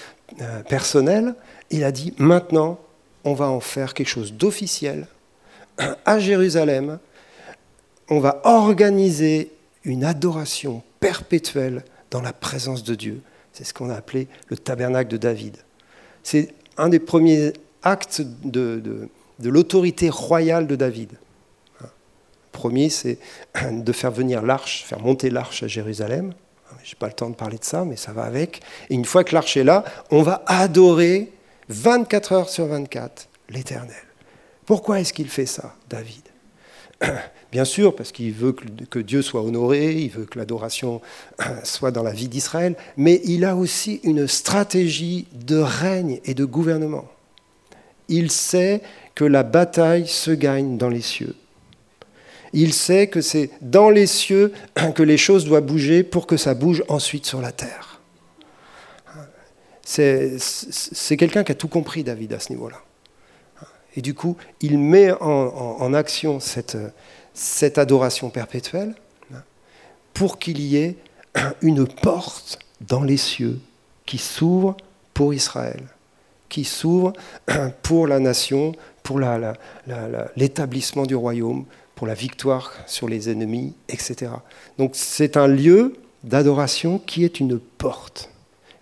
[0.41, 1.35] euh, personnelle,
[1.71, 2.79] il a dit, maintenant,
[3.25, 5.09] on va en faire quelque chose d'officiel
[6.05, 7.01] à Jérusalem.
[8.09, 9.51] On va organiser
[9.85, 13.21] une adoration perpétuelle dans la présence de Dieu.
[13.53, 15.57] C'est ce qu'on a appelé le tabernacle de David.
[16.23, 19.09] C'est un des premiers actes de, de,
[19.43, 21.13] l'autorité royale de David.
[21.81, 21.89] Le
[22.53, 23.19] premier, c'est
[23.71, 26.33] de faire venir l'arche, faire monter l'arche à Jérusalem.
[26.83, 28.61] Je n'ai pas le temps de parler de ça, mais ça va avec.
[28.91, 31.33] Et une fois que l'arche est là, on va adorer
[31.69, 33.95] 24 heures sur 24 l'Éternel.
[34.65, 36.23] Pourquoi est-ce qu'il fait ça, David?
[37.53, 41.01] Bien sûr, parce qu'il veut que Dieu soit honoré, il veut que l'adoration
[41.63, 46.45] soit dans la vie d'Israël, mais il a aussi une stratégie de règne et de
[46.45, 47.05] gouvernement.
[48.09, 48.81] Il sait
[49.17, 51.35] que la bataille se gagne dans les cieux.
[52.53, 54.53] Il sait que c'est dans les cieux
[54.95, 58.01] que les choses doivent bouger pour que ça bouge ensuite sur la terre.
[59.83, 62.83] C'est quelqu'un qui a tout compris, David, à ce niveau-là.
[63.97, 66.77] Et du coup, il met en, action cette,
[67.33, 68.95] cette, adoration perpétuelle
[70.13, 70.97] pour qu'il y ait
[71.63, 73.59] une porte dans les cieux
[74.05, 74.77] qui s'ouvre
[75.15, 75.83] pour Israël,
[76.51, 77.15] qui s'ouvre
[77.83, 78.73] pour la nation,
[79.07, 79.21] pour
[80.35, 84.33] l'établissement du royaume, pour la victoire sur les ennemis, etc.
[84.79, 85.95] Donc c'est un lieu
[86.25, 88.31] d'adoration qui est une porte.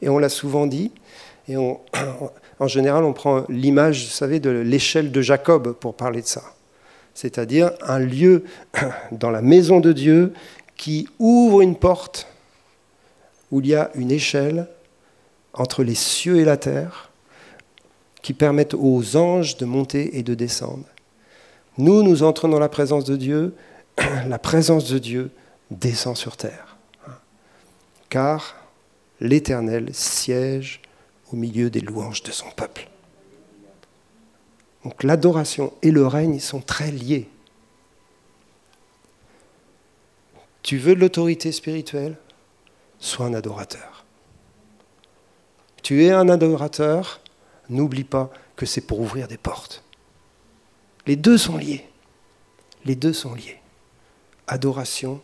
[0.01, 0.93] Et on l'a souvent dit,
[1.47, 1.57] et
[2.59, 6.43] en général, on prend l'image, vous savez, de l'échelle de Jacob pour parler de ça.
[7.13, 8.45] C'est-à-dire un lieu
[9.13, 10.33] dans la maison de Dieu
[10.79, 12.29] qui ouvre une porte
[13.51, 14.69] où il y a une échelle
[15.53, 17.11] entre les cieux et la terre
[18.25, 20.87] qui permettent aux anges de monter et de descendre.
[21.77, 23.55] Nous, nous entrons dans la présence de Dieu,
[24.27, 25.31] la présence de Dieu
[25.71, 26.79] descend sur terre.
[28.09, 28.57] Car
[29.21, 30.81] l'Éternel siège
[31.35, 32.89] au milieu des louanges de son peuple.
[34.85, 37.29] Donc l'adoration et le règne sont très liés.
[40.63, 42.17] Tu veux de l'autorité spirituelle?
[42.99, 44.07] Sois un adorateur.
[45.83, 47.21] Tu es un adorateur,
[47.69, 49.83] n'oublie pas que c'est pour ouvrir des portes.
[51.07, 51.87] Les deux sont liés.
[52.85, 53.61] Les deux sont liés.
[54.47, 55.21] Adoration,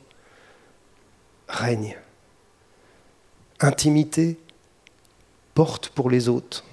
[1.49, 1.97] règne.
[3.61, 4.39] Intimité,
[5.55, 6.65] porte pour les autres.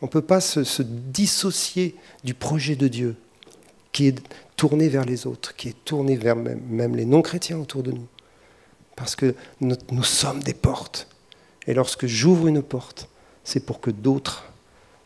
[0.00, 3.16] On ne peut pas se, dissocier du projet de Dieu
[3.92, 4.22] qui est
[4.56, 8.06] tourné vers les autres, qui est tourné vers même, les non-chrétiens autour de nous.
[8.96, 11.08] Parce que nous, nous sommes des portes.
[11.66, 13.08] Et lorsque j'ouvre une porte,
[13.44, 14.44] c'est pour que d'autres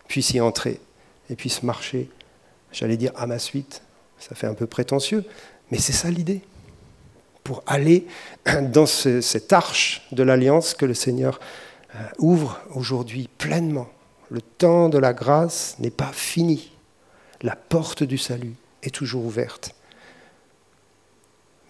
[0.07, 0.80] puissent y entrer
[1.28, 2.09] et puissent marcher,
[2.72, 3.82] j'allais dire à ma suite,
[4.18, 5.24] ça fait un peu prétentieux,
[5.70, 6.41] mais c'est ça l'idée.
[7.45, 8.07] Pour aller
[8.72, 11.41] dans cette arche de l'alliance que le Seigneur
[11.95, 13.89] euh, ouvre aujourd'hui pleinement.
[14.30, 16.72] Le temps de la grâce n'est pas fini.
[17.43, 19.74] La porte du salut est toujours ouverte.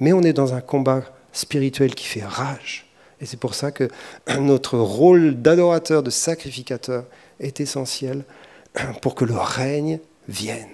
[0.01, 1.03] Mais on est dans un combat
[1.33, 2.88] spirituel qui fait rage.
[3.21, 3.89] Et c'est pour ça que
[4.39, 7.05] notre rôle d'adorateur, de sacrificateur
[7.41, 8.25] est essentiel
[9.03, 10.69] pour que le règne vienne.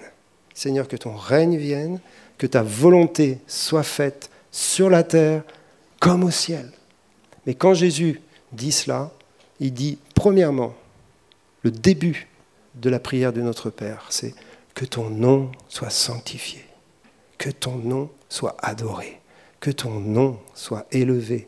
[0.53, 1.99] Seigneur, que ton règne vienne,
[2.37, 5.43] que ta volonté soit faite sur la terre
[5.99, 6.71] comme au ciel.
[7.45, 8.21] Mais quand Jésus
[8.51, 9.11] dit cela,
[9.59, 10.73] il dit, premièrement,
[11.63, 12.27] le début
[12.75, 14.33] de la prière de notre Père, c'est
[14.73, 16.63] que ton nom soit sanctifié,
[17.37, 19.19] que ton nom soit adoré,
[19.59, 21.47] que ton nom soit élevé,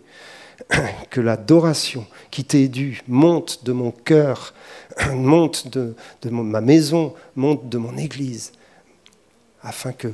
[1.09, 4.53] que l'adoration qui t'est due monte de mon cœur,
[5.13, 5.95] monte de,
[6.29, 8.51] ma maison, monte de mon église,
[9.61, 10.09] afin que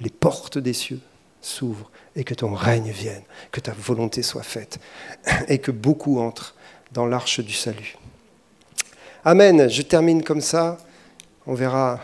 [0.00, 1.00] les portes des cieux
[1.40, 4.78] s'ouvrent et que ton règne vienne, que ta volonté soit faite,
[5.48, 6.54] et que beaucoup entrent
[6.92, 7.96] dans l'arche du salut.
[9.24, 9.68] Amen.
[9.68, 10.78] Je termine comme ça.
[11.46, 12.00] On verra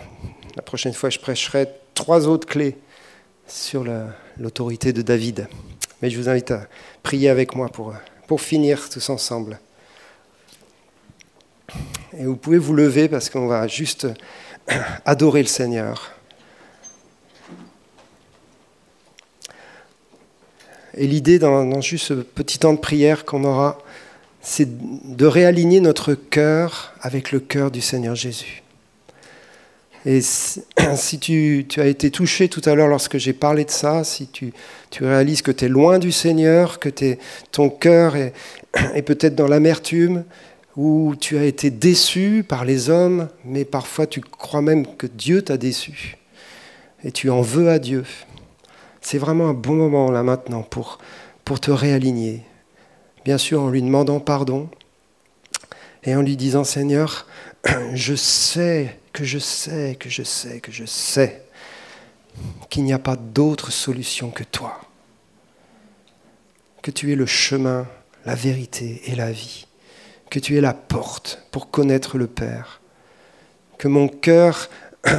[0.54, 2.76] la prochaine fois, je prêcherai trois autres clés
[3.46, 3.84] sur
[4.38, 5.48] l'autorité de David.
[6.02, 6.66] Mais je vous invite à
[7.02, 7.94] prier avec moi pour,
[8.26, 9.58] pour finir tous ensemble.
[12.18, 14.06] Et vous pouvez vous lever parce qu'on va juste
[15.04, 16.12] adorer le Seigneur.
[20.96, 23.78] Et l'idée dans, juste ce petit temps de prière qu'on aura,
[24.40, 28.62] c'est de réaligner notre cœur avec le cœur du Seigneur Jésus.
[30.06, 34.28] Et si, tu, as été touché tout à l'heure lorsque j'ai parlé de ça, si
[34.28, 34.52] tu,
[35.00, 36.88] réalises que tu es loin du Seigneur, que
[37.50, 38.32] ton cœur est,
[38.94, 40.24] est peut-être dans l'amertume,
[40.76, 45.42] ou tu as été déçu par les hommes, mais parfois tu crois même que Dieu
[45.42, 46.18] t'a déçu,
[47.02, 48.04] et tu en veux à Dieu,
[49.00, 50.98] c'est vraiment un bon moment là maintenant pour,
[51.44, 52.42] pour te réaligner.
[53.24, 54.68] Bien sûr en lui demandant pardon
[56.06, 57.26] et en lui disant Seigneur,
[57.92, 61.42] je sais que je sais, que je sais, que je sais
[62.70, 64.80] qu'il n'y a pas d'autre solution que toi,
[66.82, 67.88] que tu es le chemin,
[68.24, 69.66] la vérité et la vie,
[70.30, 72.80] que tu es la porte pour connaître le Père,
[73.78, 74.68] que mon cœur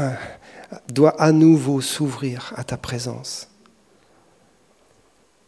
[0.90, 3.50] doit à nouveau s'ouvrir à ta présence.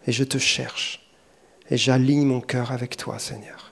[0.08, 1.08] Et je te cherche,
[1.70, 3.69] et j'aligne mon cœur avec toi, Seigneur.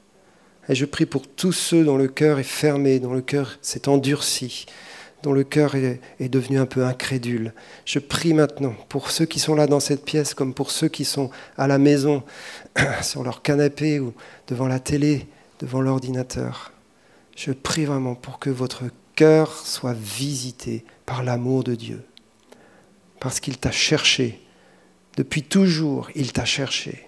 [0.69, 3.87] Et je prie pour tous ceux dont le cœur est fermé, dont le cœur s'est
[3.87, 4.65] endurci,
[5.23, 7.53] dont le cœur est, devenu un peu incrédule.
[7.85, 11.05] Je prie maintenant pour ceux qui sont là dans cette pièce, comme pour ceux qui
[11.05, 12.23] sont à la maison,
[13.01, 14.13] sur leur canapé ou
[14.47, 15.27] devant la télé,
[15.59, 16.71] devant l'ordinateur.
[17.35, 18.83] Je prie vraiment pour que votre
[19.15, 22.03] cœur soit visité par l'amour de Dieu,
[23.19, 24.41] parce qu'il t'a cherché.
[25.15, 27.06] Depuis toujours, il t'a cherché.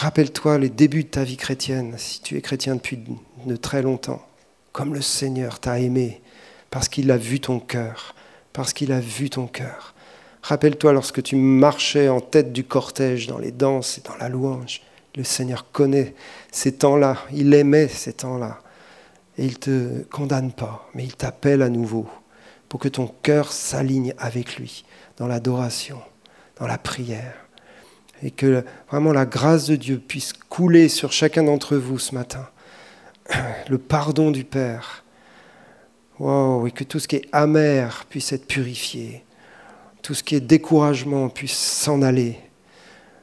[0.00, 3.02] Rappelle-toi les débuts de ta vie chrétienne, si tu es chrétien depuis
[3.46, 4.24] de très longtemps,
[4.70, 6.22] comme le Seigneur t'a aimé,
[6.70, 8.14] parce qu'il a vu ton cœur,
[8.52, 9.94] parce qu'il a vu ton cœur.
[10.42, 14.82] Rappelle-toi lorsque tu marchais en tête du cortège dans les danses et dans la louange.
[15.16, 16.14] Le Seigneur connaît
[16.52, 18.60] ces temps-là, il aimait ces temps-là.
[19.36, 22.06] Et il ne te condamne pas, mais il t'appelle à nouveau
[22.68, 24.84] pour que ton cœur s'aligne avec lui
[25.16, 26.00] dans l'adoration,
[26.60, 27.47] dans la prière
[28.22, 32.48] et que vraiment la grâce de Dieu puisse couler sur chacun d'entre vous ce matin.
[33.68, 35.04] Le pardon du Père.
[36.18, 39.24] Wow, et que tout ce qui est amer puisse être purifié.
[40.02, 42.38] Tout ce qui est découragement puisse s'en aller.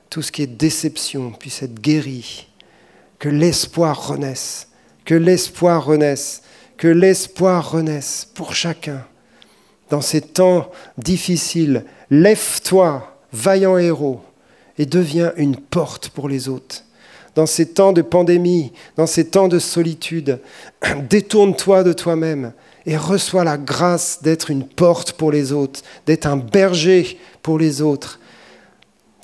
[0.09, 2.47] Tout ce qui est déception puisse être guéri.
[3.19, 4.69] Que l'espoir renaisse.
[5.03, 6.43] Que l'espoir renaisse.
[6.77, 9.05] Que l'espoir renaisse pour chacun.
[9.89, 14.21] Dans ces temps difficiles, lève-toi, vaillant héros
[14.77, 16.83] et deviens une porte pour les autres.
[17.35, 20.39] Dans ces temps de pandémie, dans ces temps de solitude,
[21.09, 22.53] détourne-toi de toi-même
[22.85, 27.81] et reçois la grâce d'être une porte pour les autres, d'être un berger pour les
[27.81, 28.19] autres,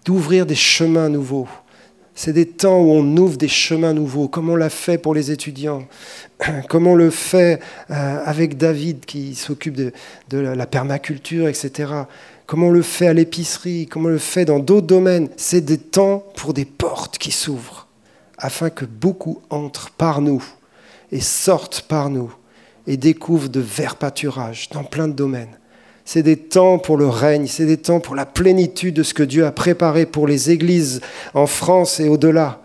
[0.04, 1.48] d'ouvrir des chemins nouveaux.
[2.14, 5.32] C'est des temps où on ouvre des chemins nouveaux, comme on l'a fait pour les
[5.32, 5.84] étudiants,
[6.70, 9.94] comme on le fait euh, avec David qui s'occupe de,
[10.30, 12.04] de la permaculture, etc
[12.52, 15.30] comme on le fait à l'épicerie, comme on le fait dans d'autres domaines.
[15.38, 17.88] C'est des temps pour des portes qui s'ouvrent,
[18.38, 20.44] afin que beaucoup entrent par nous
[21.14, 22.30] et sortent par nous
[22.88, 25.58] et découvrent de verts pâturages dans plein de domaines.
[26.04, 29.24] C'est des temps pour le règne, c'est des temps pour la plénitude de ce que
[29.24, 31.00] Dieu a préparé pour les églises
[31.34, 32.60] en France et au-delà.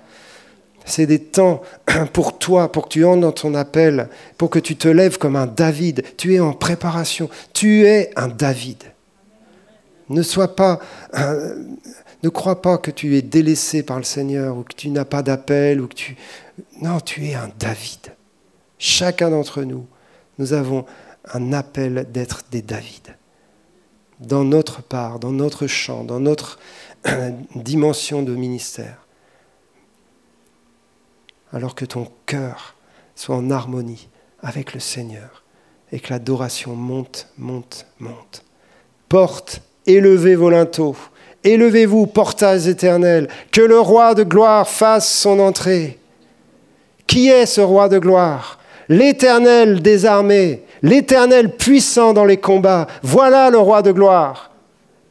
[0.84, 1.62] C'est des temps
[2.12, 5.36] pour toi, pour que tu entres dans ton appel, pour que tu te lèves comme
[5.36, 6.02] un David.
[6.16, 7.30] Tu es en préparation.
[7.52, 8.82] Tu es un David.
[10.08, 10.78] Ne sois pas,
[11.14, 11.64] euh,
[12.22, 15.22] ne crois pas que tu es délaissé par le Seigneur ou que tu n'as pas
[15.22, 16.16] d'appel ou que tu.
[16.80, 18.14] Non, tu es un David.
[18.78, 19.86] Chacun d'entre nous,
[20.38, 20.84] nous avons
[21.32, 23.16] un appel d'être des David.
[24.20, 26.58] Dans notre part, dans notre champ, dans notre
[27.54, 29.06] dimension de ministère.
[31.52, 32.76] Alors que ton cœur
[33.14, 34.08] soit en harmonie
[34.40, 35.44] avec le Seigneur
[35.92, 38.44] et que l'adoration monte, monte, monte.
[39.08, 40.96] Porte élevez vos linteaux,
[41.44, 45.98] élevez-vous, portails éternels, que le roi de gloire fasse son entrée.
[47.06, 48.58] Qui est ce roi de gloire?
[48.88, 52.86] L'éternel des armées, l'éternel puissant dans les combats.
[53.02, 54.50] Voilà le roi de gloire.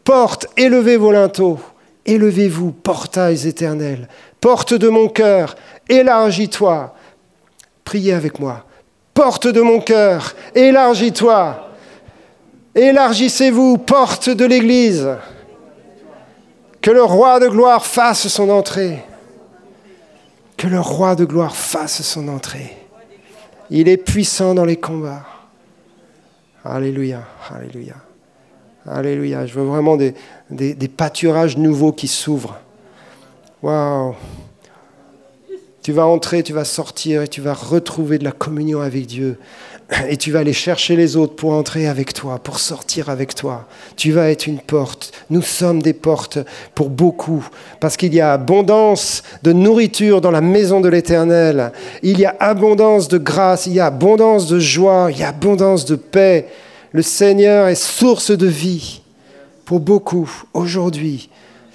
[0.04, 1.60] Porte, élevez vos linteaux,
[2.06, 4.08] Élevez-vous, portails éternels,
[4.40, 5.56] porte de mon cœur,
[5.90, 6.94] élargis-toi.
[7.84, 8.66] Priez avec moi.
[9.16, 11.65] Porte de mon cœur, élargis-toi.
[12.76, 15.10] Élargissez-vous, porte de l'Église.
[16.82, 19.04] Que le roi de gloire fasse son entrée.
[20.58, 22.78] Que le roi de gloire fasse son entrée.
[23.70, 25.26] Il est puissant dans les combats.
[26.64, 27.96] Alléluia, alléluia.
[28.88, 29.46] Alléluia.
[29.46, 30.14] Je veux vraiment des,
[30.90, 32.60] pâturages nouveaux qui s'ouvrent.
[33.64, 34.16] Waouh.
[35.82, 39.40] Tu vas entrer, tu vas sortir et tu vas retrouver de la communion avec Dieu.
[40.10, 43.68] Et tu vas aller chercher les autres pour entrer avec toi, pour sortir avec toi.
[43.96, 45.12] Tu vas être une porte.
[45.30, 46.40] Nous sommes des portes
[46.74, 47.48] pour beaucoup,
[47.80, 51.72] parce qu'il y a abondance de nourriture dans la maison de l'Éternel.
[52.04, 55.30] Il y a abondance de grâce, il y a abondance de joie, il y a
[55.30, 56.48] abondance de paix.
[56.92, 59.02] Le Seigneur est source de vie
[59.66, 61.30] pour beaucoup aujourd'hui.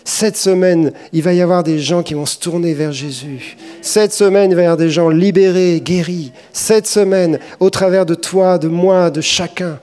[0.04, 3.56] Cette semaine, il va y avoir des gens qui vont se tourner vers Jésus.
[3.82, 6.32] Cette semaine, il va y avoir des gens libérés, guéris.
[6.52, 9.78] Cette semaine, au travers de toi, de moi, de chacun.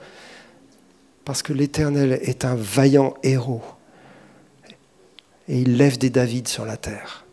[1.24, 3.62] Parce que l'Éternel est un vaillant héros.
[5.48, 7.24] Et il lève des David sur la terre.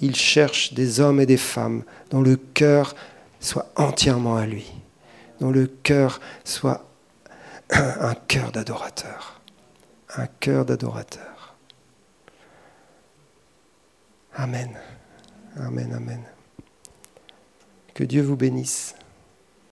[0.00, 2.94] Il cherche des hommes et des femmes dont le cœur
[3.40, 4.70] soit entièrement à lui.
[5.40, 6.84] Dont le cœur soit
[7.70, 9.40] un cœur d'adorateur.
[10.16, 11.33] Un cœur d'adorateur.
[14.36, 14.76] Amen.
[15.56, 16.22] Amen, amen.
[17.94, 18.96] Que Dieu vous bénisse.